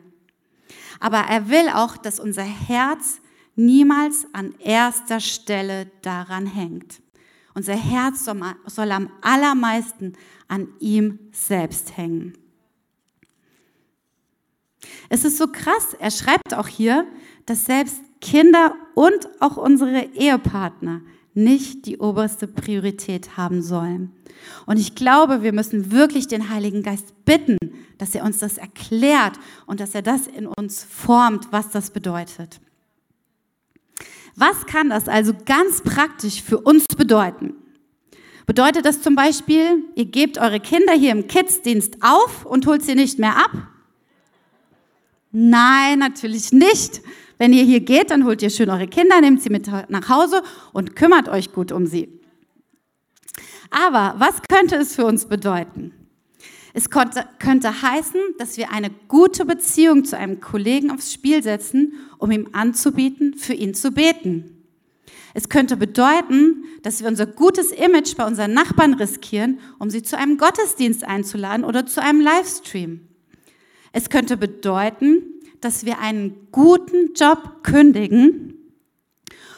Aber 1.00 1.18
er 1.18 1.48
will 1.50 1.68
auch, 1.68 1.96
dass 1.96 2.20
unser 2.20 2.44
Herz 2.44 3.20
niemals 3.56 4.26
an 4.32 4.54
erster 4.60 5.20
Stelle 5.20 5.90
daran 6.02 6.46
hängt. 6.46 7.00
Unser 7.54 7.74
Herz 7.74 8.24
soll, 8.24 8.92
am 8.92 9.10
allermeisten 9.22 10.12
an 10.46 10.68
ihm 10.78 11.18
selbst 11.32 11.96
hängen. 11.96 12.36
Es 15.08 15.24
ist 15.24 15.38
so 15.38 15.48
krass, 15.48 15.94
er 15.98 16.10
schreibt 16.10 16.54
auch 16.54 16.68
hier, 16.68 17.06
dass 17.46 17.64
selbst 17.64 18.00
Kinder 18.20 18.74
und 18.94 19.28
auch 19.40 19.56
unsere 19.56 20.04
Ehepartner 20.14 21.02
nicht 21.34 21.86
die 21.86 21.98
oberste 21.98 22.48
Priorität 22.48 23.36
haben 23.36 23.62
sollen. 23.62 24.12
Und 24.64 24.78
ich 24.78 24.94
glaube, 24.94 25.42
wir 25.42 25.52
müssen 25.52 25.92
wirklich 25.92 26.28
den 26.28 26.48
Heiligen 26.50 26.82
Geist 26.82 27.24
bitten, 27.24 27.58
dass 27.98 28.14
er 28.14 28.24
uns 28.24 28.38
das 28.38 28.58
erklärt 28.58 29.38
und 29.66 29.80
dass 29.80 29.94
er 29.94 30.02
das 30.02 30.26
in 30.26 30.46
uns 30.46 30.84
formt, 30.84 31.48
was 31.50 31.70
das 31.70 31.90
bedeutet. 31.90 32.60
Was 34.34 34.66
kann 34.66 34.90
das 34.90 35.08
also 35.08 35.32
ganz 35.44 35.82
praktisch 35.82 36.42
für 36.42 36.58
uns 36.58 36.84
bedeuten? 36.96 37.54
Bedeutet 38.46 38.84
das 38.84 39.02
zum 39.02 39.14
Beispiel, 39.14 39.82
ihr 39.94 40.04
gebt 40.04 40.38
eure 40.38 40.60
Kinder 40.60 40.92
hier 40.92 41.12
im 41.12 41.26
Kids-Dienst 41.26 41.96
auf 42.00 42.46
und 42.46 42.66
holt 42.66 42.82
sie 42.82 42.94
nicht 42.94 43.18
mehr 43.18 43.36
ab? 43.36 43.50
Nein, 45.32 45.98
natürlich 45.98 46.52
nicht. 46.52 47.02
Wenn 47.38 47.52
ihr 47.52 47.64
hier 47.64 47.80
geht, 47.80 48.10
dann 48.10 48.24
holt 48.24 48.42
ihr 48.42 48.50
schön 48.50 48.70
eure 48.70 48.86
Kinder, 48.86 49.20
nehmt 49.20 49.42
sie 49.42 49.50
mit 49.50 49.68
nach 49.88 50.08
Hause 50.08 50.42
und 50.72 50.96
kümmert 50.96 51.28
euch 51.28 51.52
gut 51.52 51.72
um 51.72 51.86
sie. 51.86 52.08
Aber 53.70 54.14
was 54.18 54.42
könnte 54.48 54.76
es 54.76 54.94
für 54.94 55.04
uns 55.04 55.26
bedeuten? 55.26 55.92
Es 56.72 56.90
könnte 56.90 57.82
heißen, 57.82 58.20
dass 58.38 58.58
wir 58.58 58.70
eine 58.70 58.90
gute 59.08 59.46
Beziehung 59.46 60.04
zu 60.04 60.16
einem 60.16 60.40
Kollegen 60.40 60.90
aufs 60.90 61.12
Spiel 61.12 61.42
setzen, 61.42 61.94
um 62.18 62.30
ihm 62.30 62.50
anzubieten, 62.52 63.34
für 63.34 63.54
ihn 63.54 63.72
zu 63.72 63.92
beten. 63.92 64.56
Es 65.32 65.48
könnte 65.48 65.76
bedeuten, 65.76 66.64
dass 66.82 67.00
wir 67.00 67.08
unser 67.08 67.26
gutes 67.26 67.72
Image 67.72 68.16
bei 68.16 68.26
unseren 68.26 68.52
Nachbarn 68.52 68.94
riskieren, 68.94 69.58
um 69.78 69.90
sie 69.90 70.02
zu 70.02 70.18
einem 70.18 70.38
Gottesdienst 70.38 71.04
einzuladen 71.04 71.64
oder 71.64 71.86
zu 71.86 72.02
einem 72.02 72.20
Livestream. 72.20 73.00
Es 73.92 74.10
könnte 74.10 74.36
bedeuten, 74.36 75.22
dass 75.66 75.84
wir 75.84 75.98
einen 75.98 76.46
guten 76.52 77.14
Job 77.14 77.64
kündigen, 77.64 78.54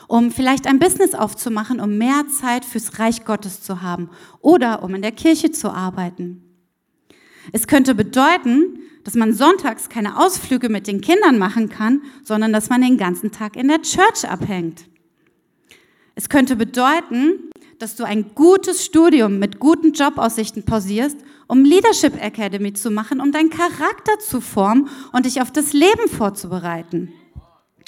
um 0.07 0.33
vielleicht 0.33 0.67
ein 0.67 0.79
Business 0.79 1.13
aufzumachen, 1.13 1.81
um 1.81 1.99
mehr 1.99 2.25
Zeit 2.29 2.65
fürs 2.65 2.99
Reich 2.99 3.27
Gottes 3.27 3.63
zu 3.63 3.83
haben 3.83 4.09
oder 4.41 4.83
um 4.83 4.95
in 4.95 5.03
der 5.03 5.13
Kirche 5.13 5.51
zu 5.51 5.71
arbeiten. 5.71 6.43
Es 7.53 7.67
könnte 7.67 7.95
bedeuten, 7.95 8.79
dass 9.05 9.17
man 9.17 9.35
sonntags 9.35 9.91
keine 9.91 10.19
Ausflüge 10.19 10.71
mit 10.71 10.87
den 10.87 11.03
Kindern 11.03 11.37
machen 11.37 11.69
kann, 11.69 12.01
sondern 12.25 12.55
dass 12.55 12.71
man 12.71 12.81
den 12.81 12.97
ganzen 12.97 13.31
Tag 13.31 13.55
in 13.55 13.69
der 13.69 13.83
Church 13.83 14.27
abhängt. 14.27 14.87
Es 16.15 16.31
könnte 16.31 16.57
bedeuten, 16.57 17.51
dass 17.79 17.97
du 17.97 18.05
ein 18.05 18.35
gutes 18.35 18.83
Studium 18.83 19.39
mit 19.39 19.59
guten 19.59 19.93
Jobaussichten 19.93 20.63
pausierst 20.63 21.19
um 21.49 21.65
Leadership 21.65 22.15
Academy 22.23 22.73
zu 22.73 22.91
machen, 22.91 23.21
um 23.21 23.33
deinen 23.33 23.51
Charakter 23.51 24.19
zu 24.21 24.41
formen 24.41 24.89
und 25.13 25.27
dich 25.27 25.41
auf 25.43 25.51
das 25.51 25.73
Leben 25.73 26.09
vorzubereiten. 26.09 27.13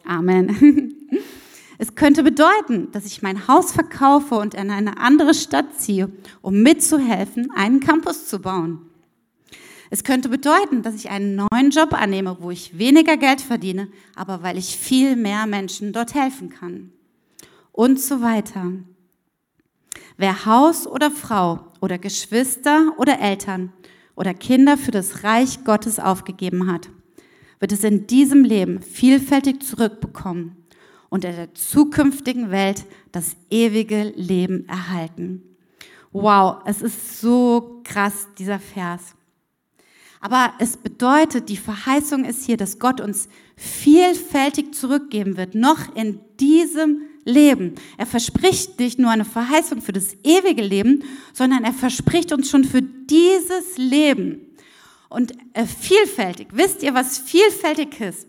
Amen. 0.04 0.96
Es 1.82 1.94
könnte 1.94 2.22
bedeuten, 2.22 2.92
dass 2.92 3.06
ich 3.06 3.22
mein 3.22 3.48
Haus 3.48 3.72
verkaufe 3.72 4.34
und 4.34 4.52
in 4.52 4.70
eine 4.70 4.98
andere 4.98 5.32
Stadt 5.32 5.80
ziehe, 5.80 6.10
um 6.42 6.60
mitzuhelfen, 6.62 7.50
einen 7.52 7.80
Campus 7.80 8.26
zu 8.26 8.38
bauen. 8.38 8.82
Es 9.88 10.04
könnte 10.04 10.28
bedeuten, 10.28 10.82
dass 10.82 10.94
ich 10.94 11.08
einen 11.08 11.36
neuen 11.36 11.70
Job 11.70 11.94
annehme, 11.94 12.36
wo 12.40 12.50
ich 12.50 12.76
weniger 12.76 13.16
Geld 13.16 13.40
verdiene, 13.40 13.88
aber 14.14 14.42
weil 14.42 14.58
ich 14.58 14.76
viel 14.76 15.16
mehr 15.16 15.46
Menschen 15.46 15.94
dort 15.94 16.12
helfen 16.12 16.50
kann. 16.50 16.92
Und 17.72 17.98
so 17.98 18.20
weiter. 18.20 18.72
Wer 20.20 20.44
Haus 20.44 20.86
oder 20.86 21.10
Frau 21.10 21.60
oder 21.80 21.96
Geschwister 21.96 22.92
oder 22.98 23.20
Eltern 23.20 23.72
oder 24.16 24.34
Kinder 24.34 24.76
für 24.76 24.90
das 24.90 25.24
Reich 25.24 25.64
Gottes 25.64 25.98
aufgegeben 25.98 26.70
hat, 26.70 26.90
wird 27.58 27.72
es 27.72 27.84
in 27.84 28.06
diesem 28.06 28.44
Leben 28.44 28.82
vielfältig 28.82 29.62
zurückbekommen 29.62 30.56
und 31.08 31.24
in 31.24 31.34
der 31.34 31.54
zukünftigen 31.54 32.50
Welt 32.50 32.84
das 33.12 33.34
ewige 33.48 34.12
Leben 34.14 34.68
erhalten. 34.68 35.42
Wow, 36.12 36.58
es 36.66 36.82
ist 36.82 37.22
so 37.22 37.80
krass, 37.82 38.28
dieser 38.38 38.58
Vers. 38.58 39.14
Aber 40.20 40.52
es 40.58 40.76
bedeutet, 40.76 41.48
die 41.48 41.56
Verheißung 41.56 42.26
ist 42.26 42.44
hier, 42.44 42.58
dass 42.58 42.78
Gott 42.78 43.00
uns 43.00 43.30
vielfältig 43.56 44.74
zurückgeben 44.74 45.38
wird, 45.38 45.54
noch 45.54 45.96
in 45.96 46.20
diesem 46.38 47.06
Leben. 47.24 47.74
Er 47.96 48.06
verspricht 48.06 48.78
nicht 48.78 48.98
nur 48.98 49.10
eine 49.10 49.24
Verheißung 49.24 49.82
für 49.82 49.92
das 49.92 50.16
ewige 50.22 50.62
Leben, 50.62 51.04
sondern 51.32 51.64
er 51.64 51.72
verspricht 51.72 52.32
uns 52.32 52.50
schon 52.50 52.64
für 52.64 52.82
dieses 52.82 53.76
Leben. 53.76 54.46
Und 55.08 55.32
äh, 55.54 55.66
vielfältig, 55.66 56.48
wisst 56.52 56.82
ihr, 56.82 56.94
was 56.94 57.18
vielfältig 57.18 58.00
ist? 58.00 58.28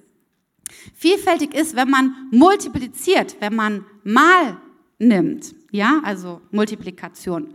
Vielfältig 0.96 1.54
ist, 1.54 1.76
wenn 1.76 1.90
man 1.90 2.16
multipliziert, 2.32 3.38
wenn 3.40 3.56
man 3.56 3.86
mal 4.04 4.58
nimmt. 4.98 5.54
Ja, 5.72 6.02
also 6.04 6.42
Multiplikation. 6.52 7.54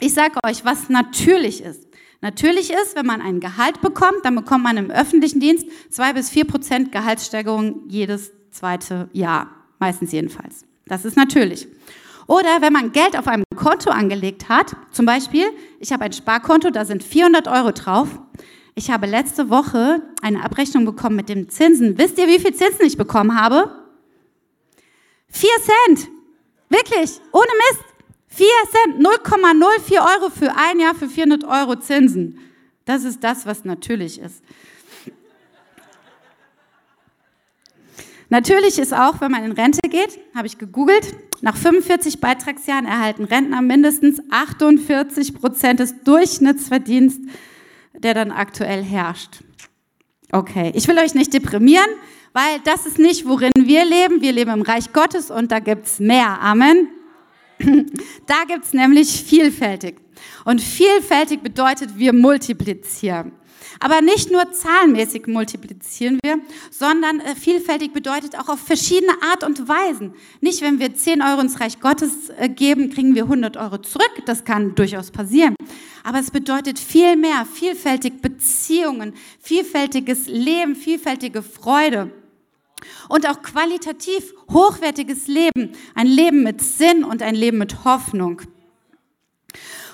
Ich 0.00 0.14
sage 0.14 0.38
euch, 0.44 0.64
was 0.64 0.88
natürlich 0.88 1.62
ist. 1.62 1.88
Natürlich 2.20 2.70
ist, 2.70 2.96
wenn 2.96 3.06
man 3.06 3.20
ein 3.20 3.40
Gehalt 3.40 3.80
bekommt, 3.80 4.24
dann 4.24 4.34
bekommt 4.34 4.64
man 4.64 4.76
im 4.76 4.90
öffentlichen 4.90 5.40
Dienst 5.40 5.66
zwei 5.90 6.12
bis 6.12 6.30
vier 6.30 6.44
Prozent 6.44 6.92
Gehaltssteigerung 6.92 7.88
jedes 7.88 8.32
zweite 8.50 9.08
Jahr. 9.12 9.57
Meistens 9.78 10.12
jedenfalls. 10.12 10.64
Das 10.86 11.04
ist 11.04 11.16
natürlich. 11.16 11.68
Oder 12.26 12.60
wenn 12.60 12.72
man 12.72 12.92
Geld 12.92 13.16
auf 13.18 13.26
einem 13.26 13.44
Konto 13.56 13.90
angelegt 13.90 14.48
hat, 14.48 14.76
zum 14.92 15.06
Beispiel, 15.06 15.46
ich 15.80 15.92
habe 15.92 16.04
ein 16.04 16.12
Sparkonto, 16.12 16.70
da 16.70 16.84
sind 16.84 17.02
400 17.02 17.48
Euro 17.48 17.72
drauf. 17.72 18.08
Ich 18.74 18.90
habe 18.90 19.06
letzte 19.06 19.50
Woche 19.50 20.02
eine 20.22 20.44
Abrechnung 20.44 20.84
bekommen 20.84 21.16
mit 21.16 21.28
dem 21.28 21.48
Zinsen. 21.48 21.98
Wisst 21.98 22.18
ihr, 22.18 22.28
wie 22.28 22.38
viel 22.38 22.54
Zinsen 22.54 22.86
ich 22.86 22.96
bekommen 22.96 23.40
habe? 23.40 23.72
Vier 25.28 25.50
Cent. 25.62 26.08
Wirklich, 26.68 27.20
ohne 27.32 27.46
Mist. 27.70 27.84
Vier 28.28 28.46
Cent, 28.70 29.04
0,04 29.04 29.94
Euro 29.94 30.30
für 30.30 30.54
ein 30.54 30.78
Jahr 30.78 30.94
für 30.94 31.08
400 31.08 31.44
Euro 31.44 31.76
Zinsen. 31.76 32.38
Das 32.84 33.04
ist 33.04 33.24
das, 33.24 33.46
was 33.46 33.64
natürlich 33.64 34.20
ist. 34.20 34.42
Natürlich 38.30 38.78
ist 38.78 38.92
auch, 38.92 39.20
wenn 39.20 39.30
man 39.30 39.44
in 39.44 39.52
Rente 39.52 39.88
geht, 39.88 40.18
habe 40.34 40.46
ich 40.46 40.58
gegoogelt, 40.58 41.14
nach 41.40 41.56
45 41.56 42.20
Beitragsjahren 42.20 42.84
erhalten 42.84 43.24
Rentner 43.24 43.62
mindestens 43.62 44.20
48 44.30 45.34
Prozent 45.34 45.80
des 45.80 46.02
Durchschnittsverdienstes, 46.02 47.26
der 47.94 48.14
dann 48.14 48.30
aktuell 48.30 48.82
herrscht. 48.82 49.40
Okay, 50.30 50.72
ich 50.74 50.86
will 50.88 50.98
euch 50.98 51.14
nicht 51.14 51.32
deprimieren, 51.32 51.88
weil 52.32 52.60
das 52.64 52.84
ist 52.86 52.98
nicht, 52.98 53.26
worin 53.26 53.52
wir 53.56 53.84
leben. 53.84 54.20
Wir 54.20 54.32
leben 54.32 54.50
im 54.50 54.62
Reich 54.62 54.92
Gottes 54.92 55.30
und 55.30 55.50
da 55.50 55.58
gibt's 55.58 55.98
mehr. 55.98 56.40
Amen. 56.40 56.88
Da 58.26 58.44
gibt's 58.46 58.72
nämlich 58.72 59.08
vielfältig. 59.22 59.96
Und 60.44 60.60
vielfältig 60.60 61.40
bedeutet, 61.40 61.96
wir 61.96 62.12
multiplizieren. 62.12 63.32
Aber 63.80 64.00
nicht 64.00 64.30
nur 64.30 64.50
zahlenmäßig 64.52 65.26
multiplizieren 65.26 66.18
wir, 66.22 66.40
sondern 66.70 67.20
äh, 67.20 67.34
vielfältig 67.34 67.92
bedeutet 67.92 68.36
auch 68.38 68.48
auf 68.48 68.60
verschiedene 68.60 69.12
Art 69.22 69.44
und 69.44 69.68
Weisen. 69.68 70.14
Nicht, 70.40 70.62
wenn 70.62 70.78
wir 70.78 70.94
10 70.94 71.22
Euro 71.22 71.40
ins 71.40 71.60
Reich 71.60 71.80
Gottes 71.80 72.30
äh, 72.38 72.48
geben, 72.48 72.90
kriegen 72.90 73.14
wir 73.14 73.24
100 73.24 73.56
Euro 73.56 73.78
zurück. 73.78 74.10
Das 74.26 74.44
kann 74.44 74.74
durchaus 74.74 75.10
passieren. 75.10 75.54
Aber 76.02 76.18
es 76.18 76.30
bedeutet 76.30 76.78
viel 76.78 77.16
mehr, 77.16 77.46
vielfältig 77.46 78.20
Beziehungen, 78.20 79.14
vielfältiges 79.40 80.26
Leben, 80.26 80.74
vielfältige 80.74 81.42
Freude. 81.42 82.10
Und 83.08 83.28
auch 83.28 83.42
qualitativ 83.42 84.34
hochwertiges 84.50 85.26
Leben, 85.26 85.72
ein 85.94 86.06
Leben 86.06 86.42
mit 86.42 86.60
Sinn 86.62 87.04
und 87.04 87.22
ein 87.22 87.34
Leben 87.34 87.58
mit 87.58 87.84
Hoffnung. 87.84 88.42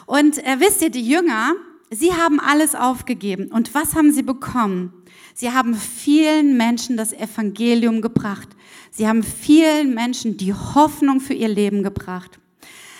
Und 0.06 0.38
äh, 0.44 0.60
wisst 0.60 0.82
ihr, 0.82 0.90
die 0.90 1.06
Jünger, 1.06 1.54
sie 1.90 2.12
haben 2.12 2.40
alles 2.40 2.74
aufgegeben. 2.74 3.46
Und 3.52 3.74
was 3.74 3.94
haben 3.94 4.12
sie 4.12 4.22
bekommen? 4.22 4.92
Sie 5.34 5.50
haben 5.50 5.74
vielen 5.74 6.56
Menschen 6.56 6.96
das 6.96 7.12
Evangelium 7.12 8.00
gebracht. 8.00 8.48
Sie 8.90 9.08
haben 9.08 9.22
vielen 9.22 9.94
Menschen 9.94 10.36
die 10.36 10.54
Hoffnung 10.54 11.20
für 11.20 11.34
ihr 11.34 11.48
Leben 11.48 11.82
gebracht. 11.82 12.38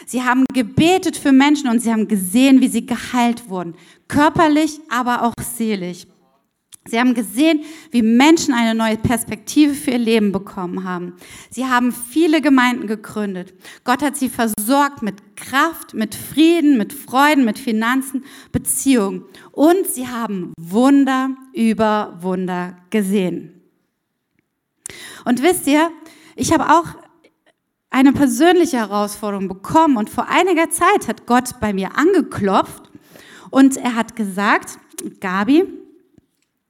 Sie 0.06 0.22
haben 0.22 0.44
gebetet 0.52 1.16
für 1.16 1.32
Menschen 1.32 1.68
und 1.68 1.80
sie 1.80 1.90
haben 1.90 2.08
gesehen, 2.08 2.60
wie 2.60 2.68
sie 2.68 2.84
geheilt 2.84 3.48
wurden. 3.48 3.74
Körperlich, 4.08 4.80
aber 4.88 5.22
auch 5.22 5.34
seelisch. 5.40 6.06
Sie 6.86 7.00
haben 7.00 7.14
gesehen, 7.14 7.64
wie 7.90 8.02
Menschen 8.02 8.52
eine 8.52 8.74
neue 8.74 8.98
Perspektive 8.98 9.72
für 9.72 9.92
ihr 9.92 9.98
Leben 9.98 10.32
bekommen 10.32 10.84
haben. 10.84 11.14
Sie 11.48 11.64
haben 11.64 11.92
viele 11.92 12.42
Gemeinden 12.42 12.86
gegründet. 12.86 13.54
Gott 13.84 14.02
hat 14.02 14.16
sie 14.16 14.28
versorgt 14.28 15.02
mit 15.02 15.34
Kraft, 15.34 15.94
mit 15.94 16.14
Frieden, 16.14 16.76
mit 16.76 16.92
Freuden, 16.92 17.46
mit 17.46 17.58
Finanzen, 17.58 18.24
Beziehungen. 18.52 19.24
Und 19.50 19.86
sie 19.86 20.08
haben 20.08 20.52
Wunder 20.58 21.30
über 21.54 22.18
Wunder 22.20 22.76
gesehen. 22.90 23.62
Und 25.24 25.42
wisst 25.42 25.66
ihr, 25.66 25.90
ich 26.36 26.52
habe 26.52 26.68
auch 26.68 26.86
eine 27.88 28.12
persönliche 28.12 28.76
Herausforderung 28.76 29.48
bekommen 29.48 29.96
und 29.96 30.10
vor 30.10 30.28
einiger 30.28 30.68
Zeit 30.68 31.08
hat 31.08 31.26
Gott 31.26 31.60
bei 31.60 31.72
mir 31.72 31.96
angeklopft 31.96 32.90
und 33.50 33.76
er 33.76 33.94
hat 33.94 34.16
gesagt, 34.16 34.78
Gabi, 35.20 35.64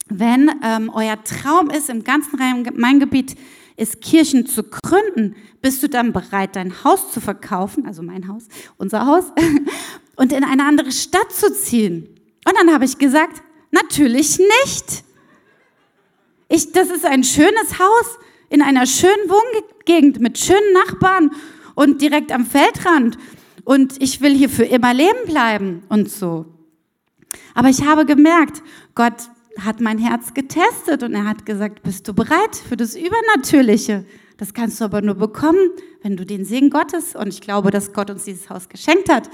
wenn 0.09 0.51
ähm, 0.63 0.91
euer 0.93 1.23
Traum 1.25 1.71
ist, 1.71 1.89
im 1.89 2.05
ganzen 2.05 2.39
Rhein-Main-Gebiet 2.39 3.37
ist 3.77 4.01
Kirchen 4.01 4.47
zu 4.47 4.63
gründen, 4.63 5.35
bist 5.61 5.83
du 5.83 5.89
dann 5.89 6.13
bereit, 6.13 6.57
dein 6.57 6.85
Haus 6.85 7.11
zu 7.13 7.21
verkaufen, 7.21 7.87
also 7.87 8.03
mein 8.03 8.29
Haus, 8.29 8.45
unser 8.77 9.07
Haus, 9.07 9.25
und 10.17 10.33
in 10.33 10.45
eine 10.45 10.65
andere 10.65 10.93
Stadt 10.93 11.33
zu 11.33 11.53
ziehen? 11.53 12.09
Und 12.47 12.55
dann 12.59 12.73
habe 12.73 12.85
ich 12.85 12.99
gesagt, 12.99 13.43
natürlich 13.71 14.39
nicht. 14.39 15.05
Ich, 16.49 16.73
das 16.73 16.91
ist 16.91 17.05
ein 17.05 17.25
schönes 17.25 17.79
Haus 17.79 18.19
in 18.51 18.63
einer 18.63 18.87
schönen 18.87 19.29
Wohngegend 19.29 20.21
mit 20.21 20.39
schönen 20.39 20.73
Nachbarn 20.73 21.31
und 21.75 22.01
direkt 22.03 22.31
am 22.31 22.47
Feldrand. 22.47 23.19
Und 23.65 24.01
ich 24.01 24.21
will 24.21 24.35
hier 24.37 24.51
für 24.51 24.65
immer 24.65 24.93
leben 24.93 25.27
bleiben 25.27 25.83
und 25.89 26.11
so. 26.11 26.45
Aber 27.55 27.71
ich 27.71 27.85
habe 27.85 28.05
gemerkt, 28.05 28.63
Gott 28.95 29.31
hat 29.61 29.81
mein 29.81 29.99
Herz 29.99 30.35
getestet 30.35 31.03
und 31.03 31.15
er 31.15 31.25
hat 31.25 31.47
gesagt, 31.47 31.83
bist 31.83 32.09
du 32.09 32.15
bereit 32.15 32.57
für 32.69 32.77
das 32.77 32.97
Übernatürliche? 32.97 34.05
Das 34.37 34.53
kannst 34.53 34.81
du 34.81 34.85
aber 34.85 35.01
nur 35.01 35.15
bekommen, 35.15 35.71
wenn 36.03 36.17
du 36.17 36.27
den 36.27 36.45
Segen 36.45 36.71
Gottes, 36.71 37.15
und 37.15 37.29
ich 37.29 37.41
glaube, 37.41 37.71
dass 37.71 37.93
Gott 37.93 38.11
uns 38.11 38.25
dieses 38.25 38.51
Haus 38.51 38.69
geschenkt 38.69 39.09
hat, 39.09 39.31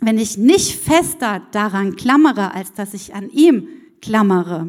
wenn 0.00 0.18
ich 0.18 0.38
nicht 0.38 0.76
fester 0.76 1.42
daran 1.52 1.94
klammere, 1.94 2.54
als 2.54 2.72
dass 2.72 2.94
ich 2.94 3.14
an 3.14 3.30
ihm 3.30 3.68
klammere. 4.00 4.68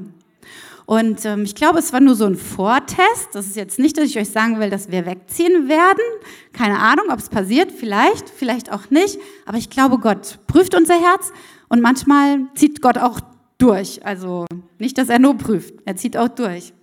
Und 0.85 1.23
ähm, 1.23 1.43
ich 1.43 1.55
glaube, 1.55 1.79
es 1.79 1.93
war 1.93 2.01
nur 2.01 2.15
so 2.15 2.25
ein 2.25 2.35
Vortest. 2.35 3.29
Das 3.31 3.47
ist 3.47 3.55
jetzt 3.55 3.79
nicht, 3.79 3.97
dass 3.97 4.09
ich 4.09 4.19
euch 4.19 4.29
sagen 4.29 4.59
will, 4.59 4.69
dass 4.69 4.91
wir 4.91 5.05
wegziehen 5.05 5.69
werden. 5.69 6.03
Keine 6.51 6.79
Ahnung, 6.79 7.05
ob 7.09 7.19
es 7.19 7.29
passiert. 7.29 7.71
Vielleicht, 7.71 8.29
vielleicht 8.29 8.71
auch 8.73 8.89
nicht. 8.89 9.17
Aber 9.45 9.57
ich 9.57 9.69
glaube, 9.69 9.99
Gott 9.99 10.39
prüft 10.47 10.75
unser 10.75 10.99
Herz. 10.99 11.31
Und 11.69 11.81
manchmal 11.81 12.41
zieht 12.55 12.81
Gott 12.81 12.97
auch 12.97 13.21
durch. 13.61 14.05
Also 14.05 14.45
nicht, 14.79 14.97
dass 14.97 15.09
er 15.09 15.19
nur 15.19 15.37
prüft, 15.37 15.73
er 15.85 15.95
zieht 15.95 16.17
auch 16.17 16.29
durch. 16.29 16.73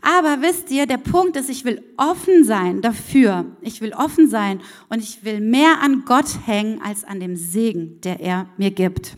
Aber 0.00 0.42
wisst 0.42 0.70
ihr, 0.70 0.86
der 0.86 0.98
Punkt 0.98 1.36
ist, 1.36 1.50
ich 1.50 1.64
will 1.64 1.82
offen 1.96 2.44
sein 2.44 2.82
dafür. 2.82 3.44
Ich 3.60 3.80
will 3.80 3.92
offen 3.92 4.28
sein 4.28 4.60
und 4.88 5.02
ich 5.02 5.24
will 5.24 5.40
mehr 5.40 5.80
an 5.82 6.04
Gott 6.06 6.46
hängen 6.46 6.80
als 6.82 7.04
an 7.04 7.20
dem 7.20 7.36
Segen, 7.36 8.00
der 8.02 8.20
er 8.20 8.48
mir 8.56 8.70
gibt. 8.70 9.16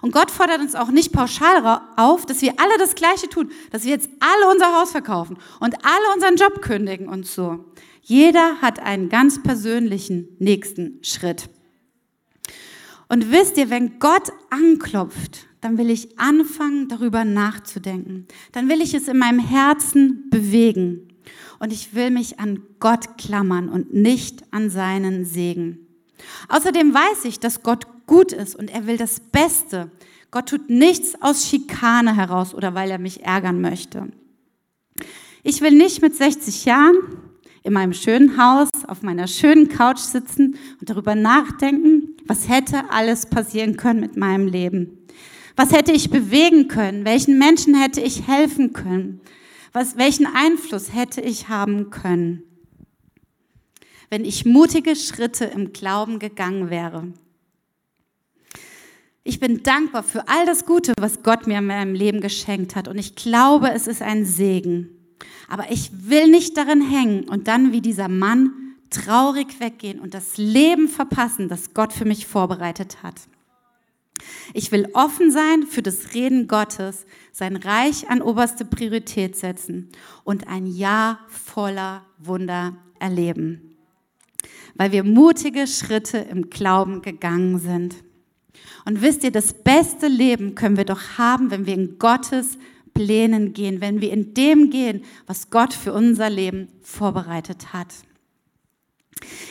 Und 0.00 0.12
Gott 0.12 0.30
fordert 0.30 0.60
uns 0.60 0.74
auch 0.74 0.90
nicht 0.90 1.12
pauschal 1.12 1.80
auf, 1.96 2.24
dass 2.26 2.40
wir 2.42 2.54
alle 2.58 2.78
das 2.78 2.94
Gleiche 2.94 3.28
tun, 3.28 3.50
dass 3.70 3.84
wir 3.84 3.90
jetzt 3.90 4.08
alle 4.20 4.52
unser 4.52 4.80
Haus 4.80 4.92
verkaufen 4.92 5.36
und 5.60 5.74
alle 5.84 6.14
unseren 6.14 6.36
Job 6.36 6.62
kündigen 6.62 7.08
und 7.08 7.26
so. 7.26 7.64
Jeder 8.02 8.60
hat 8.62 8.78
einen 8.78 9.08
ganz 9.08 9.42
persönlichen 9.42 10.28
nächsten 10.38 11.00
Schritt. 11.02 11.50
Und 13.08 13.30
wisst 13.30 13.56
ihr, 13.56 13.70
wenn 13.70 13.98
Gott 13.98 14.32
anklopft, 14.50 15.46
dann 15.60 15.78
will 15.78 15.90
ich 15.90 16.18
anfangen, 16.18 16.88
darüber 16.88 17.24
nachzudenken. 17.24 18.26
Dann 18.52 18.68
will 18.68 18.80
ich 18.80 18.94
es 18.94 19.08
in 19.08 19.18
meinem 19.18 19.38
Herzen 19.38 20.28
bewegen. 20.30 21.08
Und 21.58 21.72
ich 21.72 21.94
will 21.94 22.10
mich 22.10 22.38
an 22.38 22.62
Gott 22.80 23.18
klammern 23.18 23.68
und 23.68 23.94
nicht 23.94 24.44
an 24.52 24.70
seinen 24.70 25.24
Segen. 25.24 25.86
Außerdem 26.48 26.92
weiß 26.92 27.24
ich, 27.24 27.40
dass 27.40 27.62
Gott 27.62 27.86
gut 28.06 28.32
ist 28.32 28.54
und 28.54 28.70
er 28.70 28.86
will 28.86 28.96
das 28.96 29.20
Beste. 29.20 29.90
Gott 30.30 30.48
tut 30.48 30.70
nichts 30.70 31.20
aus 31.20 31.48
Schikane 31.48 32.14
heraus 32.14 32.54
oder 32.54 32.74
weil 32.74 32.90
er 32.90 32.98
mich 32.98 33.24
ärgern 33.24 33.60
möchte. 33.60 34.08
Ich 35.42 35.60
will 35.60 35.72
nicht 35.72 36.02
mit 36.02 36.16
60 36.16 36.64
Jahren 36.64 36.96
in 37.62 37.72
meinem 37.72 37.92
schönen 37.92 38.36
Haus 38.36 38.68
auf 38.86 39.02
meiner 39.02 39.26
schönen 39.26 39.68
Couch 39.68 39.98
sitzen 39.98 40.56
und 40.80 40.90
darüber 40.90 41.14
nachdenken, 41.14 42.05
was 42.26 42.48
hätte 42.48 42.90
alles 42.90 43.26
passieren 43.26 43.76
können 43.76 44.00
mit 44.00 44.16
meinem 44.16 44.46
Leben? 44.46 45.06
Was 45.56 45.72
hätte 45.72 45.92
ich 45.92 46.10
bewegen 46.10 46.68
können? 46.68 47.04
Welchen 47.04 47.38
Menschen 47.38 47.74
hätte 47.74 48.00
ich 48.00 48.28
helfen 48.28 48.72
können? 48.72 49.20
Was, 49.72 49.96
welchen 49.96 50.26
Einfluss 50.26 50.94
hätte 50.94 51.20
ich 51.20 51.48
haben 51.48 51.90
können? 51.90 52.42
Wenn 54.10 54.24
ich 54.24 54.44
mutige 54.44 54.94
Schritte 54.94 55.46
im 55.46 55.72
Glauben 55.72 56.18
gegangen 56.18 56.70
wäre. 56.70 57.12
Ich 59.24 59.40
bin 59.40 59.62
dankbar 59.62 60.02
für 60.04 60.28
all 60.28 60.46
das 60.46 60.66
Gute, 60.66 60.92
was 61.00 61.22
Gott 61.22 61.46
mir 61.46 61.58
in 61.58 61.66
meinem 61.66 61.94
Leben 61.94 62.20
geschenkt 62.20 62.76
hat. 62.76 62.86
Und 62.86 62.98
ich 62.98 63.16
glaube, 63.16 63.70
es 63.70 63.86
ist 63.86 64.02
ein 64.02 64.24
Segen. 64.24 64.90
Aber 65.48 65.70
ich 65.70 65.90
will 66.08 66.28
nicht 66.28 66.56
darin 66.56 66.80
hängen 66.80 67.28
und 67.28 67.48
dann 67.48 67.72
wie 67.72 67.80
dieser 67.80 68.08
Mann 68.08 68.65
traurig 68.90 69.60
weggehen 69.60 70.00
und 70.00 70.14
das 70.14 70.36
Leben 70.36 70.88
verpassen, 70.88 71.48
das 71.48 71.74
Gott 71.74 71.92
für 71.92 72.04
mich 72.04 72.26
vorbereitet 72.26 73.02
hat. 73.02 73.14
Ich 74.54 74.72
will 74.72 74.88
offen 74.94 75.30
sein 75.30 75.64
für 75.64 75.82
das 75.82 76.14
Reden 76.14 76.48
Gottes, 76.48 77.04
sein 77.32 77.56
Reich 77.56 78.08
an 78.08 78.22
oberste 78.22 78.64
Priorität 78.64 79.36
setzen 79.36 79.90
und 80.24 80.48
ein 80.48 80.66
Jahr 80.66 81.20
voller 81.28 82.04
Wunder 82.18 82.76
erleben, 82.98 83.76
weil 84.74 84.92
wir 84.92 85.04
mutige 85.04 85.66
Schritte 85.66 86.18
im 86.18 86.48
Glauben 86.48 87.02
gegangen 87.02 87.58
sind. 87.58 87.96
Und 88.84 89.02
wisst 89.02 89.24
ihr, 89.24 89.32
das 89.32 89.52
beste 89.52 90.06
Leben 90.06 90.54
können 90.54 90.76
wir 90.76 90.84
doch 90.84 91.18
haben, 91.18 91.50
wenn 91.50 91.66
wir 91.66 91.74
in 91.74 91.98
Gottes 91.98 92.56
Plänen 92.94 93.52
gehen, 93.52 93.82
wenn 93.82 94.00
wir 94.00 94.12
in 94.12 94.32
dem 94.32 94.70
gehen, 94.70 95.04
was 95.26 95.50
Gott 95.50 95.74
für 95.74 95.92
unser 95.92 96.30
Leben 96.30 96.68
vorbereitet 96.80 97.74
hat. 97.74 97.88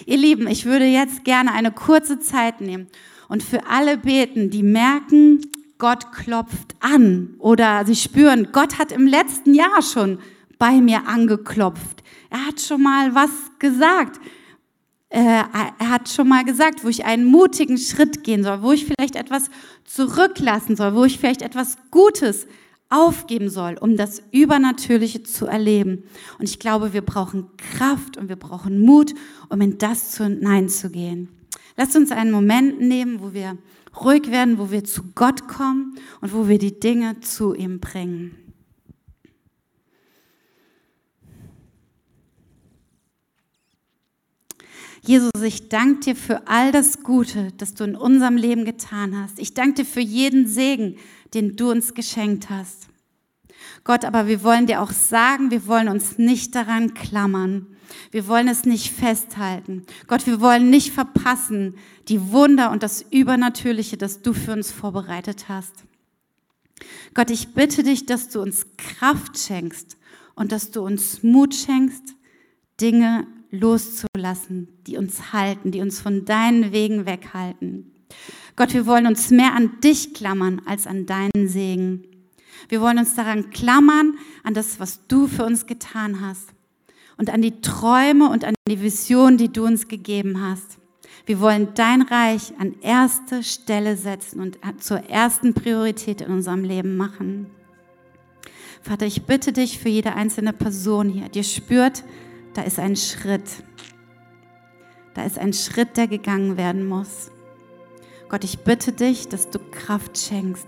Ihr 0.06 0.18
Lieben, 0.18 0.48
ich 0.48 0.66
würde 0.66 0.86
jetzt 0.86 1.24
gerne 1.24 1.52
eine 1.52 1.72
kurze 1.72 2.20
Zeit 2.20 2.62
nehmen 2.62 2.88
und 3.28 3.44
für 3.44 3.66
alle 3.68 3.98
beten, 3.98 4.50
die 4.50 4.64
merken, 4.64 5.42
Gott 5.78 6.12
klopft 6.14 6.76
an 6.80 7.36
oder 7.40 7.86
sie 7.86 7.96
spüren, 7.96 8.50
Gott 8.52 8.80
hat 8.80 8.92
im 8.92 9.08
letzten 9.08 9.54
Jahr 9.54 9.82
schon 9.82 10.20
bei 10.58 10.80
mir 10.82 11.08
angeklopft. 11.08 12.04
Er 12.30 12.48
hat 12.48 12.62
schon 12.62 12.82
mal 12.84 13.14
was 13.14 13.32
gesagt. 13.60 14.20
Äh, 15.10 15.44
er 15.80 15.90
hat 15.90 16.10
schon 16.10 16.28
mal 16.28 16.44
gesagt, 16.44 16.84
wo 16.84 16.90
ich 16.90 17.06
einen 17.06 17.26
mutigen 17.26 17.78
Schritt 17.78 18.24
gehen 18.24 18.44
soll, 18.44 18.62
wo 18.62 18.72
ich 18.72 18.86
vielleicht 18.86 19.16
etwas 19.16 19.50
zurücklassen 19.84 20.76
soll, 20.76 20.96
wo 20.96 21.06
ich 21.06 21.20
vielleicht 21.20 21.42
etwas 21.42 21.78
Gutes 21.92 22.48
aufgeben 22.90 23.50
soll, 23.50 23.78
um 23.80 23.98
das 23.98 24.22
Übernatürliche 24.32 25.24
zu 25.24 25.48
erleben. 25.48 26.04
Und 26.40 26.48
ich 26.48 26.60
glaube, 26.60 26.94
wir 26.94 27.02
brauchen 27.02 27.48
Kraft 27.58 28.18
und 28.18 28.30
wir 28.30 28.36
brauchen 28.36 28.80
Mut, 28.80 29.14
um 29.50 29.62
in 29.62 29.78
das 29.78 30.18
hineinzugehen. 30.18 31.30
Lasst 31.78 31.96
uns 31.96 32.12
einen 32.12 32.32
Moment 32.32 32.80
nehmen, 32.80 33.22
wo 33.22 33.34
wir 33.34 33.58
ruhig 34.04 34.30
werden, 34.32 34.58
wo 34.58 34.72
wir 34.72 34.84
zu 34.84 35.04
Gott 35.16 35.48
kommen 35.48 35.96
und 36.22 36.34
wo 36.34 36.48
wir 36.48 36.60
die 36.60 36.80
Dinge 36.80 37.20
zu 37.22 37.54
ihm 37.54 37.80
bringen. 37.80 38.38
Jesus, 45.02 45.30
ich 45.44 45.70
danke 45.70 46.00
dir 46.00 46.16
für 46.16 46.48
all 46.48 46.72
das 46.72 47.04
Gute, 47.04 47.52
das 47.58 47.76
du 47.76 47.84
in 47.84 47.96
unserem 47.96 48.38
Leben 48.38 48.66
getan 48.66 49.16
hast. 49.16 49.38
Ich 49.38 49.54
danke 49.54 49.84
dir 49.84 49.86
für 49.86 50.00
jeden 50.00 50.48
Segen, 50.48 50.96
den 51.34 51.56
du 51.56 51.72
uns 51.72 51.94
geschenkt 51.94 52.50
hast. 52.50 52.88
Gott, 53.84 54.06
aber 54.06 54.28
wir 54.28 54.44
wollen 54.44 54.68
dir 54.68 54.82
auch 54.82 54.92
sagen, 54.92 55.52
wir 55.52 55.68
wollen 55.68 55.90
uns 55.90 56.18
nicht 56.18 56.56
daran 56.56 56.94
klammern. 56.94 57.68
Wir 58.12 58.28
wollen 58.28 58.48
es 58.48 58.66
nicht 58.66 58.92
festhalten. 58.92 59.86
Gott, 60.08 60.26
wir 60.26 60.42
wollen 60.42 60.70
nicht 60.70 60.92
verpassen 60.92 61.76
die 62.08 62.32
Wunder 62.32 62.72
und 62.72 62.84
das 62.84 63.02
Übernatürliche, 63.02 63.98
das 63.98 64.22
du 64.22 64.34
für 64.34 64.54
uns 64.54 64.72
vorbereitet 64.72 65.50
hast. 65.50 65.84
Gott, 67.14 67.32
ich 67.32 67.54
bitte 67.54 67.84
dich, 67.84 68.06
dass 68.06 68.30
du 68.30 68.42
uns 68.42 68.66
Kraft 68.78 69.38
schenkst 69.38 69.98
und 70.36 70.52
dass 70.52 70.72
du 70.72 70.82
uns 70.82 71.24
Mut 71.24 71.56
schenkst, 71.56 72.16
Dinge 72.82 73.26
loszulassen, 73.52 74.68
die 74.86 74.98
uns 74.98 75.32
halten, 75.32 75.72
die 75.72 75.82
uns 75.82 76.02
von 76.02 76.26
deinen 76.26 76.72
Wegen 76.74 77.06
weghalten. 77.06 77.95
Gott, 78.56 78.74
wir 78.74 78.86
wollen 78.86 79.08
uns 79.08 79.32
mehr 79.32 79.54
an 79.54 79.80
dich 79.84 80.14
klammern 80.14 80.62
als 80.66 80.88
an 80.88 81.06
deinen 81.06 81.48
Segen. 81.48 82.06
Wir 82.70 82.82
wollen 82.82 82.98
uns 82.98 83.14
daran 83.16 83.50
klammern, 83.50 84.18
an 84.44 84.54
das, 84.54 84.80
was 84.80 85.06
du 85.08 85.28
für 85.28 85.46
uns 85.46 85.66
getan 85.66 86.22
hast 86.22 86.50
und 87.18 87.30
an 87.30 87.42
die 87.42 87.62
Träume 87.62 88.30
und 88.30 88.44
an 88.44 88.56
die 88.68 88.82
Vision, 88.82 89.38
die 89.38 89.52
du 89.52 89.66
uns 89.66 89.88
gegeben 89.88 90.42
hast. 90.42 90.78
Wir 91.26 91.40
wollen 91.40 91.70
dein 91.76 92.02
Reich 92.02 92.54
an 92.60 92.76
erste 92.82 93.44
Stelle 93.44 93.98
setzen 93.98 94.40
und 94.40 94.60
zur 94.80 95.10
ersten 95.10 95.54
Priorität 95.54 96.22
in 96.22 96.32
unserem 96.32 96.64
Leben 96.64 96.98
machen. 96.98 97.48
Vater, 98.82 99.08
ich 99.08 99.24
bitte 99.24 99.52
dich 99.52 99.80
für 99.80 99.90
jede 99.90 100.14
einzelne 100.14 100.54
Person 100.54 101.10
hier, 101.10 101.30
die 101.30 101.44
spürt, 101.44 102.04
da 102.54 102.62
ist 102.62 102.78
ein 102.78 102.96
Schritt. 102.96 103.64
Da 105.16 105.24
ist 105.24 105.40
ein 105.40 105.54
Schritt, 105.54 105.98
der 105.98 106.08
gegangen 106.08 106.58
werden 106.58 106.88
muss. 106.88 107.32
Gott, 108.30 108.44
ich 108.44 108.60
bitte 108.60 108.92
dich, 108.92 109.28
dass 109.28 109.50
du 109.50 109.60
Kraft 109.60 110.18
schenkst 110.18 110.68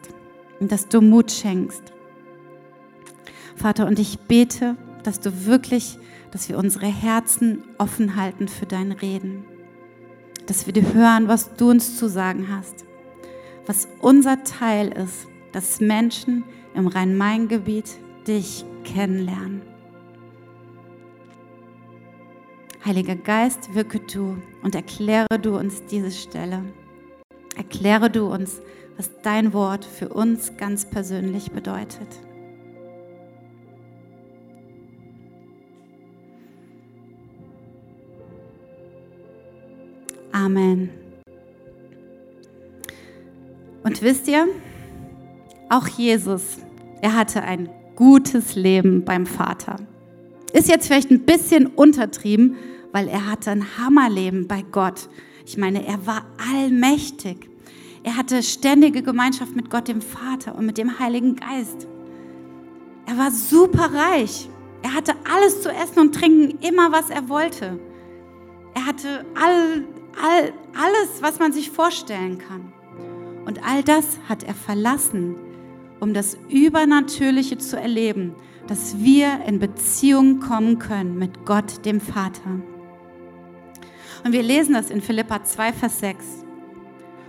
und 0.59 0.71
dass 0.71 0.87
du 0.87 1.01
Mut 1.01 1.31
schenkst. 1.31 1.93
Vater, 3.55 3.87
und 3.87 3.97
ich 3.97 4.19
bete, 4.19 4.75
dass 5.03 5.19
du 5.19 5.45
wirklich, 5.45 5.97
dass 6.31 6.49
wir 6.49 6.57
unsere 6.57 6.85
Herzen 6.85 7.63
offen 7.77 8.15
halten 8.15 8.47
für 8.47 8.65
dein 8.65 8.91
Reden. 8.91 9.45
Dass 10.45 10.65
wir 10.65 10.73
dir 10.73 10.93
hören, 10.93 11.27
was 11.27 11.55
du 11.55 11.71
uns 11.71 11.97
zu 11.97 12.07
sagen 12.07 12.47
hast. 12.49 12.85
Was 13.65 13.87
unser 13.99 14.43
Teil 14.43 14.89
ist, 14.89 15.27
dass 15.51 15.79
Menschen 15.79 16.43
im 16.75 16.87
Rhein-Main-Gebiet 16.87 17.97
dich 18.27 18.65
kennenlernen. 18.83 19.61
Heiliger 22.85 23.15
Geist, 23.15 23.73
wirke 23.73 23.99
du 23.99 24.37
und 24.61 24.75
erkläre 24.75 25.39
du 25.41 25.57
uns 25.57 25.83
diese 25.85 26.11
Stelle. 26.11 26.63
Erkläre 27.69 28.09
du 28.09 28.27
uns, 28.27 28.61
was 28.95 29.09
dein 29.23 29.51
Wort 29.51 29.83
für 29.83 30.07
uns 30.07 30.55
ganz 30.55 30.85
persönlich 30.85 31.51
bedeutet. 31.51 32.07
Amen. 40.31 40.91
Und 43.83 44.01
wisst 44.01 44.29
ihr, 44.29 44.47
auch 45.69 45.89
Jesus, 45.89 46.59
er 47.01 47.17
hatte 47.17 47.41
ein 47.41 47.67
gutes 47.97 48.55
Leben 48.55 49.03
beim 49.03 49.25
Vater. 49.25 49.75
Ist 50.53 50.69
jetzt 50.69 50.87
vielleicht 50.87 51.11
ein 51.11 51.25
bisschen 51.25 51.67
untertrieben, 51.67 52.55
weil 52.93 53.09
er 53.09 53.29
hatte 53.29 53.51
ein 53.51 53.77
Hammerleben 53.77 54.47
bei 54.47 54.63
Gott. 54.71 55.09
Ich 55.45 55.57
meine, 55.57 55.85
er 55.85 56.07
war 56.07 56.25
allmächtig. 56.53 57.56
Er 58.07 58.15
hatte 58.15 58.41
ständige 58.41 59.03
Gemeinschaft 59.03 59.53
mit 59.53 59.69
Gott, 59.69 59.89
dem 59.89 60.01
Vater 60.01 60.55
und 60.55 60.65
mit 60.65 60.77
dem 60.77 60.97
Heiligen 60.97 61.35
Geist. 61.35 61.89
Er 63.05 63.17
war 63.17 63.31
super 63.31 63.91
reich. 63.93 64.47
Er 64.81 64.93
hatte 64.93 65.11
alles 65.29 65.61
zu 65.61 65.69
essen 65.69 65.99
und 65.99 66.15
trinken, 66.15 66.57
immer 66.65 66.93
was 66.93 67.09
er 67.09 67.27
wollte. 67.27 67.77
Er 68.75 68.85
hatte 68.85 69.25
all, 69.35 69.83
all, 70.23 70.53
alles, 70.73 71.21
was 71.21 71.37
man 71.39 71.51
sich 71.51 71.69
vorstellen 71.69 72.37
kann. 72.37 72.71
Und 73.45 73.61
all 73.67 73.83
das 73.83 74.19
hat 74.29 74.41
er 74.41 74.55
verlassen, 74.55 75.35
um 75.99 76.13
das 76.13 76.37
Übernatürliche 76.47 77.57
zu 77.57 77.77
erleben, 77.77 78.35
dass 78.67 78.99
wir 78.99 79.41
in 79.45 79.59
Beziehung 79.59 80.39
kommen 80.39 80.79
können 80.79 81.19
mit 81.19 81.45
Gott, 81.45 81.85
dem 81.85 81.99
Vater. 81.99 82.61
Und 84.23 84.31
wir 84.31 84.43
lesen 84.43 84.75
das 84.75 84.91
in 84.91 85.01
Philippa 85.01 85.43
2, 85.43 85.73
Vers 85.73 85.99
6. 85.99 86.46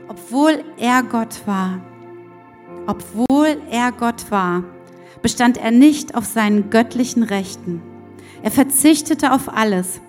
Obwohl 0.09 0.65
er 0.79 1.03
Gott 1.03 1.47
war, 1.47 1.81
obwohl 2.87 3.61
er 3.71 3.93
Gott 3.93 4.31
war, 4.31 4.65
bestand 5.21 5.59
er 5.59 5.71
nicht 5.71 6.15
auf 6.15 6.25
seinen 6.25 6.71
göttlichen 6.71 7.23
Rechten. 7.23 7.83
Er 8.43 8.51
verzichtete 8.51 9.33
auf 9.33 9.55
alles. 9.55 10.01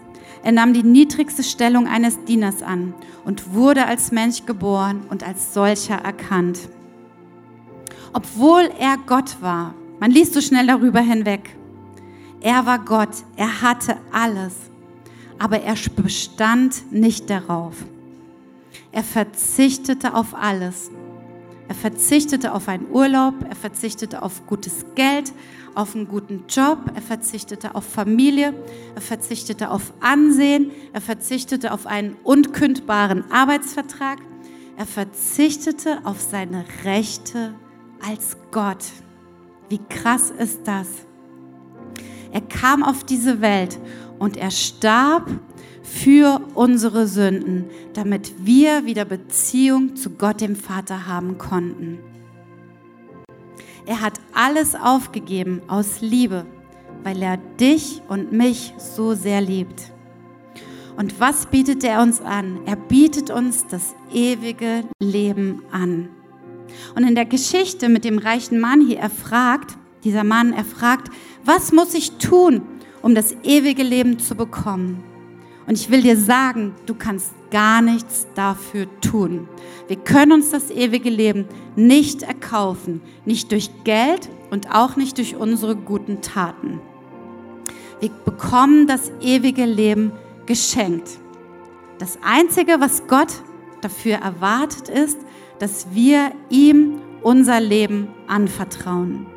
Er 0.44 0.54
nahm 0.54 0.74
die 0.74 0.84
niedrigste 0.84 1.44
Stellung 1.44 1.88
eines 1.88 2.24
Dieners 2.24 2.64
an 2.64 2.94
und 3.26 3.54
wurde 3.54 3.86
als 3.86 4.14
Mensch 4.14 4.46
geboren 4.46 5.02
und 5.10 5.28
als 5.28 5.54
solcher 5.54 5.96
erkannt. 5.96 6.70
Obwohl 8.14 8.70
er 8.80 8.96
Gott 9.06 9.42
war, 9.42 9.74
man 10.00 10.12
liest 10.12 10.34
so 10.34 10.40
schnell 10.40 10.68
darüber 10.68 11.02
hinweg. 11.02 11.56
Er 12.40 12.66
war 12.66 12.80
Gott, 12.80 13.10
er 13.36 13.62
hatte 13.62 13.98
alles, 14.14 14.54
aber 15.38 15.60
er 15.62 15.76
bestand 15.98 16.90
nicht 16.92 17.30
darauf. 17.30 17.76
Er 18.92 19.04
verzichtete 19.04 20.14
auf 20.14 20.34
alles. 20.34 20.90
Er 21.68 21.76
verzichtete 21.76 22.54
auf 22.54 22.68
einen 22.68 22.90
Urlaub, 22.90 23.36
er 23.48 23.56
verzichtete 23.56 24.24
auf 24.24 24.48
gutes 24.48 24.86
Geld, 24.96 25.32
auf 25.76 25.96
einen 25.96 26.08
guten 26.08 26.46
Job, 26.50 26.80
er 26.96 27.02
verzichtete 27.02 27.76
auf 27.76 27.86
Familie, 27.86 28.56
er 28.96 29.02
verzichtete 29.02 29.70
auf 29.70 29.94
Ansehen, 30.00 30.72
er 30.94 31.02
verzichtete 31.02 31.72
auf 31.72 31.86
einen 31.86 32.16
unkündbaren 32.24 33.30
Arbeitsvertrag, 33.32 34.18
er 34.78 34.88
verzichtete 34.88 36.00
auf 36.06 36.20
seine 36.20 36.66
Rechte 36.86 37.54
als 38.02 38.36
Gott. 38.50 38.86
Wie 39.70 39.80
krass 39.90 40.32
ist 40.32 40.62
das? 40.66 40.88
Er 42.32 42.42
kam 42.42 42.84
auf 42.84 43.04
diese 43.04 43.42
Welt 43.42 43.80
und 44.18 44.38
er 44.38 44.52
starb 44.52 45.30
für 45.90 46.42
unsere 46.54 47.08
Sünden, 47.08 47.66
damit 47.94 48.46
wir 48.46 48.86
wieder 48.86 49.06
Beziehung 49.06 49.96
zu 49.96 50.12
Gott 50.12 50.40
dem 50.42 50.56
Vater 50.56 51.08
haben 51.08 51.38
konnten. 51.38 52.00
Er 53.86 54.02
hat 54.02 54.20
alles 54.34 54.76
aufgegeben 54.76 55.62
aus 55.68 56.02
Liebe, 56.02 56.46
weil 57.04 57.22
er 57.22 57.38
dich 57.60 58.02
und 58.08 58.32
mich 58.32 58.74
so 58.78 59.16
sehr 59.16 59.42
liebt. 59.42 59.92
Und 60.96 61.20
was 61.20 61.48
bietet 61.48 61.84
er 61.84 62.02
uns 62.04 62.22
an? 62.22 62.60
Er 62.66 62.76
bietet 62.76 63.32
uns 63.32 63.66
das 63.66 63.96
ewige 64.14 64.84
Leben 65.00 65.64
an. 65.72 66.10
Und 66.96 67.04
in 67.04 67.16
der 67.16 67.26
Geschichte 67.26 67.90
mit 67.90 68.04
dem 68.04 68.20
reichen 68.20 68.60
Mann 68.60 68.86
hier, 68.86 69.00
er 69.00 69.10
fragt, 69.10 69.78
dieser 70.04 70.24
Mann, 70.24 70.54
er 70.54 70.66
fragt, 70.66 71.10
was 71.44 71.72
muss 71.72 71.94
ich 71.94 72.12
tun, 72.18 72.62
um 73.02 73.16
das 73.16 73.36
ewige 73.44 73.84
Leben 73.84 74.20
zu 74.20 74.36
bekommen? 74.36 75.04
Und 75.70 75.76
ich 75.76 75.92
will 75.92 76.02
dir 76.02 76.18
sagen, 76.18 76.74
du 76.88 76.96
kannst 76.96 77.32
gar 77.52 77.84
nichts 77.84 78.26
dafür 78.34 78.88
tun. 79.02 79.48
Wir 79.88 79.98
können 79.98 80.32
uns 80.32 80.50
das 80.50 80.72
ewige 80.72 81.12
Leben 81.12 81.46
nicht 81.76 82.24
erkaufen, 82.24 83.02
nicht 83.24 83.52
durch 83.52 83.70
Geld 83.84 84.30
und 84.50 84.74
auch 84.74 84.96
nicht 84.96 85.20
durch 85.20 85.36
unsere 85.36 85.76
guten 85.76 86.22
Taten. 86.24 86.82
Wir 88.00 88.10
bekommen 88.10 88.88
das 88.88 89.12
ewige 89.22 89.66
Leben 89.66 90.12
geschenkt. 90.48 91.08
Das 92.00 92.18
Einzige, 92.24 92.78
was 92.80 93.06
Gott 93.06 93.32
dafür 93.82 94.16
erwartet, 94.16 94.90
ist, 94.90 95.20
dass 95.60 95.86
wir 95.92 96.32
ihm 96.50 97.00
unser 97.22 97.60
Leben 97.60 98.08
anvertrauen. 98.26 99.28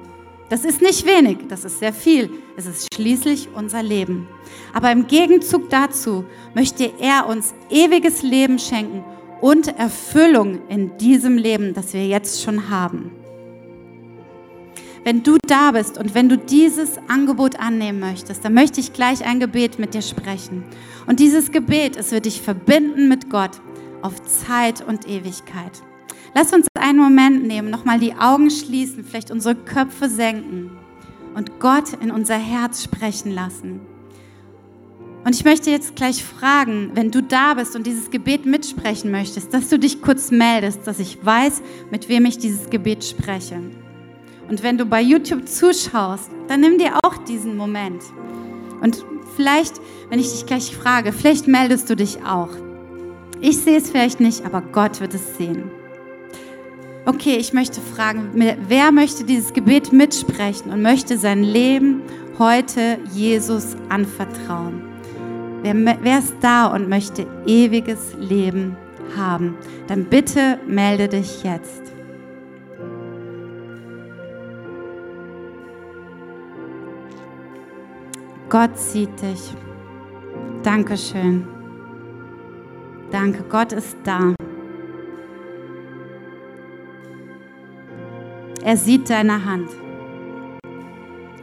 Das 0.53 0.67
ist 0.67 0.83
nicht 0.83 1.07
wenig, 1.07 1.39
das 1.49 1.65
ist 1.65 1.79
sehr 1.79 1.95
viel. 1.95 2.29
Es 2.59 2.67
ist 2.67 2.95
schließlich 2.95 3.49
unser 3.55 3.83
Leben. 3.83 4.29
Aber 4.75 4.93
im 4.93 5.07
Gegenzug 5.07 5.71
dazu 5.71 6.27
möchte 6.55 6.93
er 7.01 7.27
uns 7.27 7.55
ewiges 7.71 8.23
Leben 8.23 8.59
schenken 8.59 9.03
und 9.41 9.69
Erfüllung 9.79 10.69
in 10.69 10.95
diesem 10.99 11.39
Leben, 11.39 11.73
das 11.73 11.95
wir 11.95 12.07
jetzt 12.07 12.43
schon 12.43 12.69
haben. 12.69 13.13
Wenn 15.05 15.23
du 15.23 15.39
da 15.47 15.71
bist 15.71 15.97
und 15.97 16.15
wenn 16.15 16.29
du 16.29 16.37
dieses 16.37 16.99
Angebot 17.09 17.59
annehmen 17.59 18.01
möchtest, 18.01 18.45
dann 18.45 18.53
möchte 18.53 18.79
ich 18.79 18.93
gleich 18.93 19.25
ein 19.25 19.41
Gebet 19.41 19.79
mit 19.79 19.95
dir 19.95 20.03
sprechen. 20.03 20.65
Und 21.07 21.19
dieses 21.19 21.51
Gebet, 21.51 21.97
es 21.97 22.13
wird 22.13 22.27
dich 22.27 22.43
verbinden 22.43 23.09
mit 23.09 23.31
Gott 23.31 23.63
auf 24.03 24.23
Zeit 24.25 24.87
und 24.87 25.09
Ewigkeit. 25.09 25.81
Lass 26.35 26.53
uns 26.53 26.67
einen 26.79 26.99
Moment 26.99 27.47
nehmen, 27.47 27.71
nochmal 27.71 27.99
die 27.99 28.15
Augen 28.15 28.51
schließen, 28.51 29.05
vielleicht 29.05 29.31
unsere 29.31 29.55
Köpfe 29.55 30.09
senken 30.09 30.71
und 31.35 31.61
Gott 31.61 31.93
in 32.01 32.11
unser 32.11 32.37
Herz 32.37 32.83
sprechen 32.83 33.33
lassen. 33.33 33.81
Und 35.25 35.37
ich 35.37 35.45
möchte 35.45 35.71
jetzt 35.71 35.95
gleich 35.95 36.25
fragen, 36.25 36.91
wenn 36.95 37.11
du 37.11 37.23
da 37.23 37.55
bist 37.55 37.77
und 37.77 37.87
dieses 37.87 38.11
Gebet 38.11 38.45
mitsprechen 38.45 39.11
möchtest, 39.11 39.55
dass 39.55 39.69
du 39.69 39.79
dich 39.79 40.03
kurz 40.03 40.31
meldest, 40.31 40.87
dass 40.87 40.99
ich 40.99 41.25
weiß, 41.25 41.63
mit 41.91 42.09
wem 42.09 42.25
ich 42.25 42.39
dieses 42.39 42.71
Gebet 42.71 43.05
spreche. 43.05 43.61
Und 44.49 44.63
wenn 44.63 44.79
du 44.79 44.85
bei 44.85 45.01
YouTube 45.01 45.47
zuschaust, 45.47 46.31
dann 46.49 46.61
nimm 46.61 46.79
dir 46.79 46.99
auch 47.05 47.19
diesen 47.19 47.57
Moment. 47.57 48.03
Und 48.81 49.05
vielleicht, 49.37 49.81
wenn 50.09 50.19
ich 50.19 50.33
dich 50.33 50.47
gleich 50.47 50.75
frage, 50.77 51.13
vielleicht 51.13 51.47
meldest 51.47 51.89
du 51.89 51.95
dich 51.95 52.25
auch. 52.25 52.51
Ich 53.41 53.59
sehe 53.59 53.79
es 53.79 53.91
vielleicht 53.91 54.19
nicht, 54.19 54.45
aber 54.45 54.61
Gott 54.61 55.01
wird 55.01 55.15
es 55.15 55.37
sehen. 55.37 55.71
Okay, 57.05 57.37
ich 57.37 57.53
möchte 57.53 57.81
fragen, 57.81 58.31
wer 58.69 58.93
möchte 58.93 59.25
dieses 59.25 59.53
Gebet 59.53 59.93
mitsprechen 59.93 60.71
und 60.71 60.83
möchte 60.83 61.19
sein 61.19 61.43
Leben 61.43 62.03
heute 62.39 62.99
Jesus 63.13 63.77
anvertrauen? 63.89 64.83
Wer, 65.63 65.75
wer 65.75 66.19
ist 66.21 66.37
da 66.41 66.67
und 66.67 66.89
möchte 66.89 67.27
ewiges 67.45 68.15
Leben 68.21 68.77
haben? 69.17 69.57
Dann 69.89 70.05
bitte 70.05 70.61
melde 70.69 71.09
dich 71.09 71.43
jetzt. 71.43 71.83
Gott 78.49 78.79
sieht 78.79 79.21
dich. 79.21 79.55
Dankeschön. 80.63 81.49
Danke, 83.11 83.43
Gott 83.49 83.73
ist 83.73 83.97
da. 84.05 84.35
Er 88.65 88.77
sieht 88.77 89.11
deine 89.11 89.45
Hand. 89.45 89.69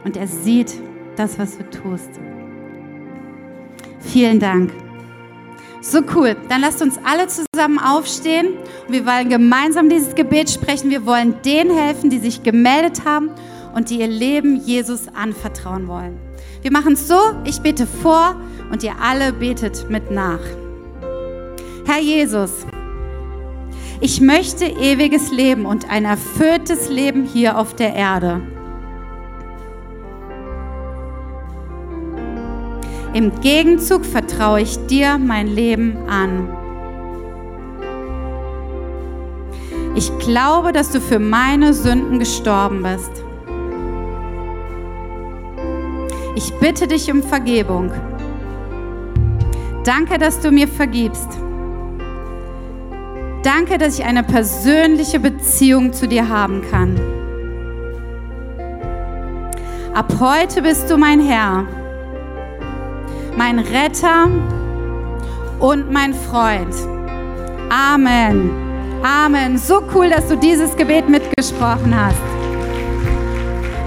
Und 0.04 0.16
er 0.16 0.26
sieht 0.26 0.74
das, 1.16 1.38
was 1.38 1.58
du 1.58 1.64
tust. 1.68 2.08
Vielen 4.00 4.40
Dank. 4.40 4.72
So 5.82 6.00
cool. 6.14 6.36
Dann 6.48 6.62
lasst 6.62 6.82
uns 6.82 6.98
alle 7.04 7.26
zusammen 7.28 7.78
aufstehen. 7.78 8.48
Und 8.86 8.92
wir 8.94 9.06
wollen 9.06 9.28
gemeinsam 9.28 9.88
dieses 9.88 10.14
Gebet 10.14 10.50
sprechen. 10.50 10.90
Wir 10.90 11.04
wollen 11.04 11.34
denen 11.42 11.76
helfen, 11.76 12.10
die 12.10 12.18
sich 12.18 12.42
gemeldet 12.42 13.04
haben 13.04 13.30
und 13.74 13.90
die 13.90 14.00
ihr 14.00 14.08
Leben 14.08 14.56
Jesus 14.56 15.08
anvertrauen 15.14 15.88
wollen. 15.88 16.18
Wir 16.62 16.72
machen 16.72 16.94
es 16.94 17.08
so, 17.08 17.18
ich 17.44 17.60
bete 17.60 17.86
vor 17.86 18.36
und 18.70 18.82
ihr 18.82 18.94
alle 19.00 19.32
betet 19.32 19.88
mit 19.88 20.10
nach. 20.10 20.40
Herr 21.86 22.00
Jesus, 22.00 22.66
ich 24.00 24.20
möchte 24.20 24.64
ewiges 24.64 25.30
Leben 25.30 25.66
und 25.66 25.90
ein 25.90 26.04
erfülltes 26.04 26.88
Leben 26.88 27.24
hier 27.24 27.58
auf 27.58 27.74
der 27.74 27.94
Erde. 27.94 28.40
Im 33.12 33.40
Gegenzug 33.40 34.06
vertraue 34.06 34.62
ich 34.62 34.86
dir 34.86 35.18
mein 35.18 35.48
Leben 35.48 35.96
an. 36.08 36.48
Ich 39.96 40.16
glaube, 40.18 40.72
dass 40.72 40.92
du 40.92 41.00
für 41.00 41.18
meine 41.18 41.74
Sünden 41.74 42.20
gestorben 42.20 42.82
bist. 42.82 43.10
Ich 46.36 46.54
bitte 46.54 46.86
dich 46.86 47.10
um 47.12 47.22
Vergebung. 47.22 47.90
Danke, 49.84 50.16
dass 50.16 50.40
du 50.40 50.52
mir 50.52 50.68
vergibst. 50.68 51.49
Danke, 53.42 53.78
dass 53.78 53.98
ich 53.98 54.04
eine 54.04 54.22
persönliche 54.22 55.18
Beziehung 55.18 55.92
zu 55.92 56.06
dir 56.06 56.28
haben 56.28 56.62
kann. 56.70 57.00
Ab 59.94 60.12
heute 60.20 60.62
bist 60.62 60.90
du 60.90 60.96
mein 60.96 61.20
Herr 61.20 61.66
mein 63.40 63.58
Retter 63.58 64.28
und 65.60 65.90
mein 65.90 66.12
Freund. 66.12 66.74
Amen. 67.70 68.50
Amen. 69.02 69.56
So 69.56 69.82
cool, 69.94 70.10
dass 70.10 70.28
du 70.28 70.36
dieses 70.36 70.76
Gebet 70.76 71.08
mitgesprochen 71.08 71.94
hast. 71.96 72.20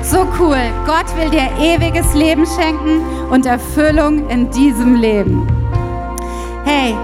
So 0.02 0.26
cool. 0.40 0.58
Gott 0.88 1.06
will 1.18 1.30
dir 1.30 1.50
ewiges 1.62 2.16
Leben 2.16 2.46
schenken 2.46 3.02
und 3.30 3.46
Erfüllung 3.46 4.28
in 4.30 4.50
diesem 4.50 4.96
Leben. 4.96 5.48
Hey, 6.66 6.96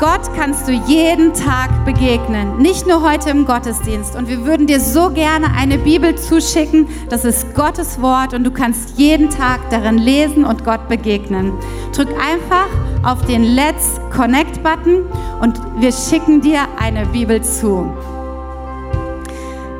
Gott 0.00 0.32
kannst 0.34 0.66
du 0.66 0.72
jeden 0.72 1.34
Tag 1.34 1.84
begegnen, 1.84 2.56
nicht 2.56 2.86
nur 2.86 3.02
heute 3.02 3.28
im 3.28 3.44
Gottesdienst. 3.44 4.16
Und 4.16 4.28
wir 4.28 4.46
würden 4.46 4.66
dir 4.66 4.80
so 4.80 5.10
gerne 5.10 5.52
eine 5.54 5.76
Bibel 5.76 6.16
zuschicken. 6.16 6.88
Das 7.10 7.26
ist 7.26 7.54
Gottes 7.54 8.00
Wort 8.00 8.32
und 8.32 8.44
du 8.44 8.50
kannst 8.50 8.98
jeden 8.98 9.28
Tag 9.28 9.60
darin 9.68 9.98
lesen 9.98 10.46
und 10.46 10.64
Gott 10.64 10.88
begegnen. 10.88 11.52
Drück 11.94 12.08
einfach 12.18 12.68
auf 13.02 13.26
den 13.26 13.42
Let's 13.42 14.00
Connect 14.10 14.62
Button 14.62 15.04
und 15.42 15.60
wir 15.80 15.92
schicken 15.92 16.40
dir 16.40 16.60
eine 16.78 17.04
Bibel 17.04 17.42
zu. 17.42 17.92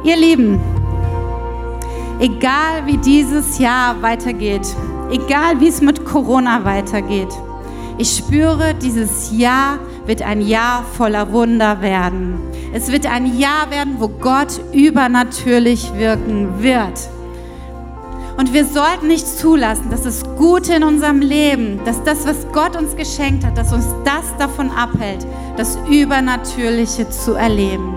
Ihr 0.05 0.19
Lieben, 0.19 0.61
egal 2.19 2.85
wie 2.85 2.99
dieses 2.99 3.59
Jahr 3.59 4.03
weitergeht, 4.03 4.69
egal 5.11 5.61
wie 5.61 5.69
es 5.69 5.81
mit 5.81 6.05
Corona 6.05 6.63
weitergeht, 6.67 7.33
ich 7.97 8.17
spüre, 8.17 8.75
dieses 8.75 9.31
Jahr 9.31 9.79
wird 10.11 10.23
ein 10.23 10.41
Jahr 10.41 10.83
voller 10.83 11.31
Wunder 11.31 11.83
werden. 11.83 12.41
Es 12.73 12.91
wird 12.91 13.07
ein 13.07 13.39
Jahr 13.39 13.71
werden, 13.71 13.95
wo 14.01 14.09
Gott 14.09 14.61
übernatürlich 14.73 15.93
wirken 15.95 16.61
wird. 16.61 16.99
Und 18.37 18.53
wir 18.53 18.65
sollten 18.65 19.07
nicht 19.07 19.25
zulassen, 19.25 19.89
dass 19.89 20.03
das 20.03 20.25
Gute 20.37 20.75
in 20.75 20.83
unserem 20.83 21.21
Leben, 21.21 21.79
dass 21.85 22.03
das, 22.03 22.27
was 22.27 22.49
Gott 22.53 22.75
uns 22.75 22.97
geschenkt 22.97 23.45
hat, 23.47 23.57
dass 23.57 23.73
uns 23.73 23.87
das 24.05 24.37
davon 24.37 24.73
abhält, 24.73 25.25
das 25.57 25.79
Übernatürliche 25.89 27.09
zu 27.09 27.35
erleben. 27.35 27.95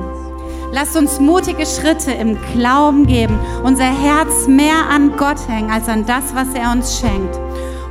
Lasst 0.71 0.95
uns 0.95 1.19
mutige 1.19 1.65
Schritte 1.65 2.11
im 2.11 2.37
Glauben 2.53 3.07
geben, 3.07 3.39
unser 3.63 3.85
Herz 3.85 4.45
mehr 4.47 4.87
an 4.87 5.17
Gott 5.17 5.47
hängen 5.47 5.71
als 5.71 5.89
an 5.89 6.05
das, 6.05 6.35
was 6.35 6.53
er 6.53 6.73
uns 6.73 6.99
schenkt 6.99 7.39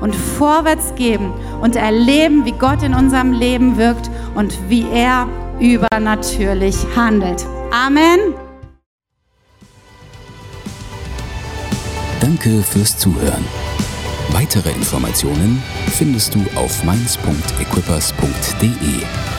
und 0.03 0.15
vorwärts 0.15 0.95
geben 0.97 1.33
und 1.61 1.77
erleben, 1.77 2.45
wie 2.45 2.53
Gott 2.53 2.83
in 2.83 2.93
unserem 2.93 3.33
Leben 3.33 3.79
wirkt 3.79 4.11
und 4.35 4.59
wie 4.69 4.85
er 4.93 5.29
übernatürlich 5.61 6.75
handelt. 6.97 7.47
Amen. 7.71 8.35
Danke 12.21 12.63
fürs 12.63 12.99
Zuhören. 12.99 13.45
Weitere 14.31 14.71
Informationen 14.71 15.63
findest 15.91 16.35
du 16.35 16.41
auf 16.55 16.83
mainz.equippers.de. 16.85 19.32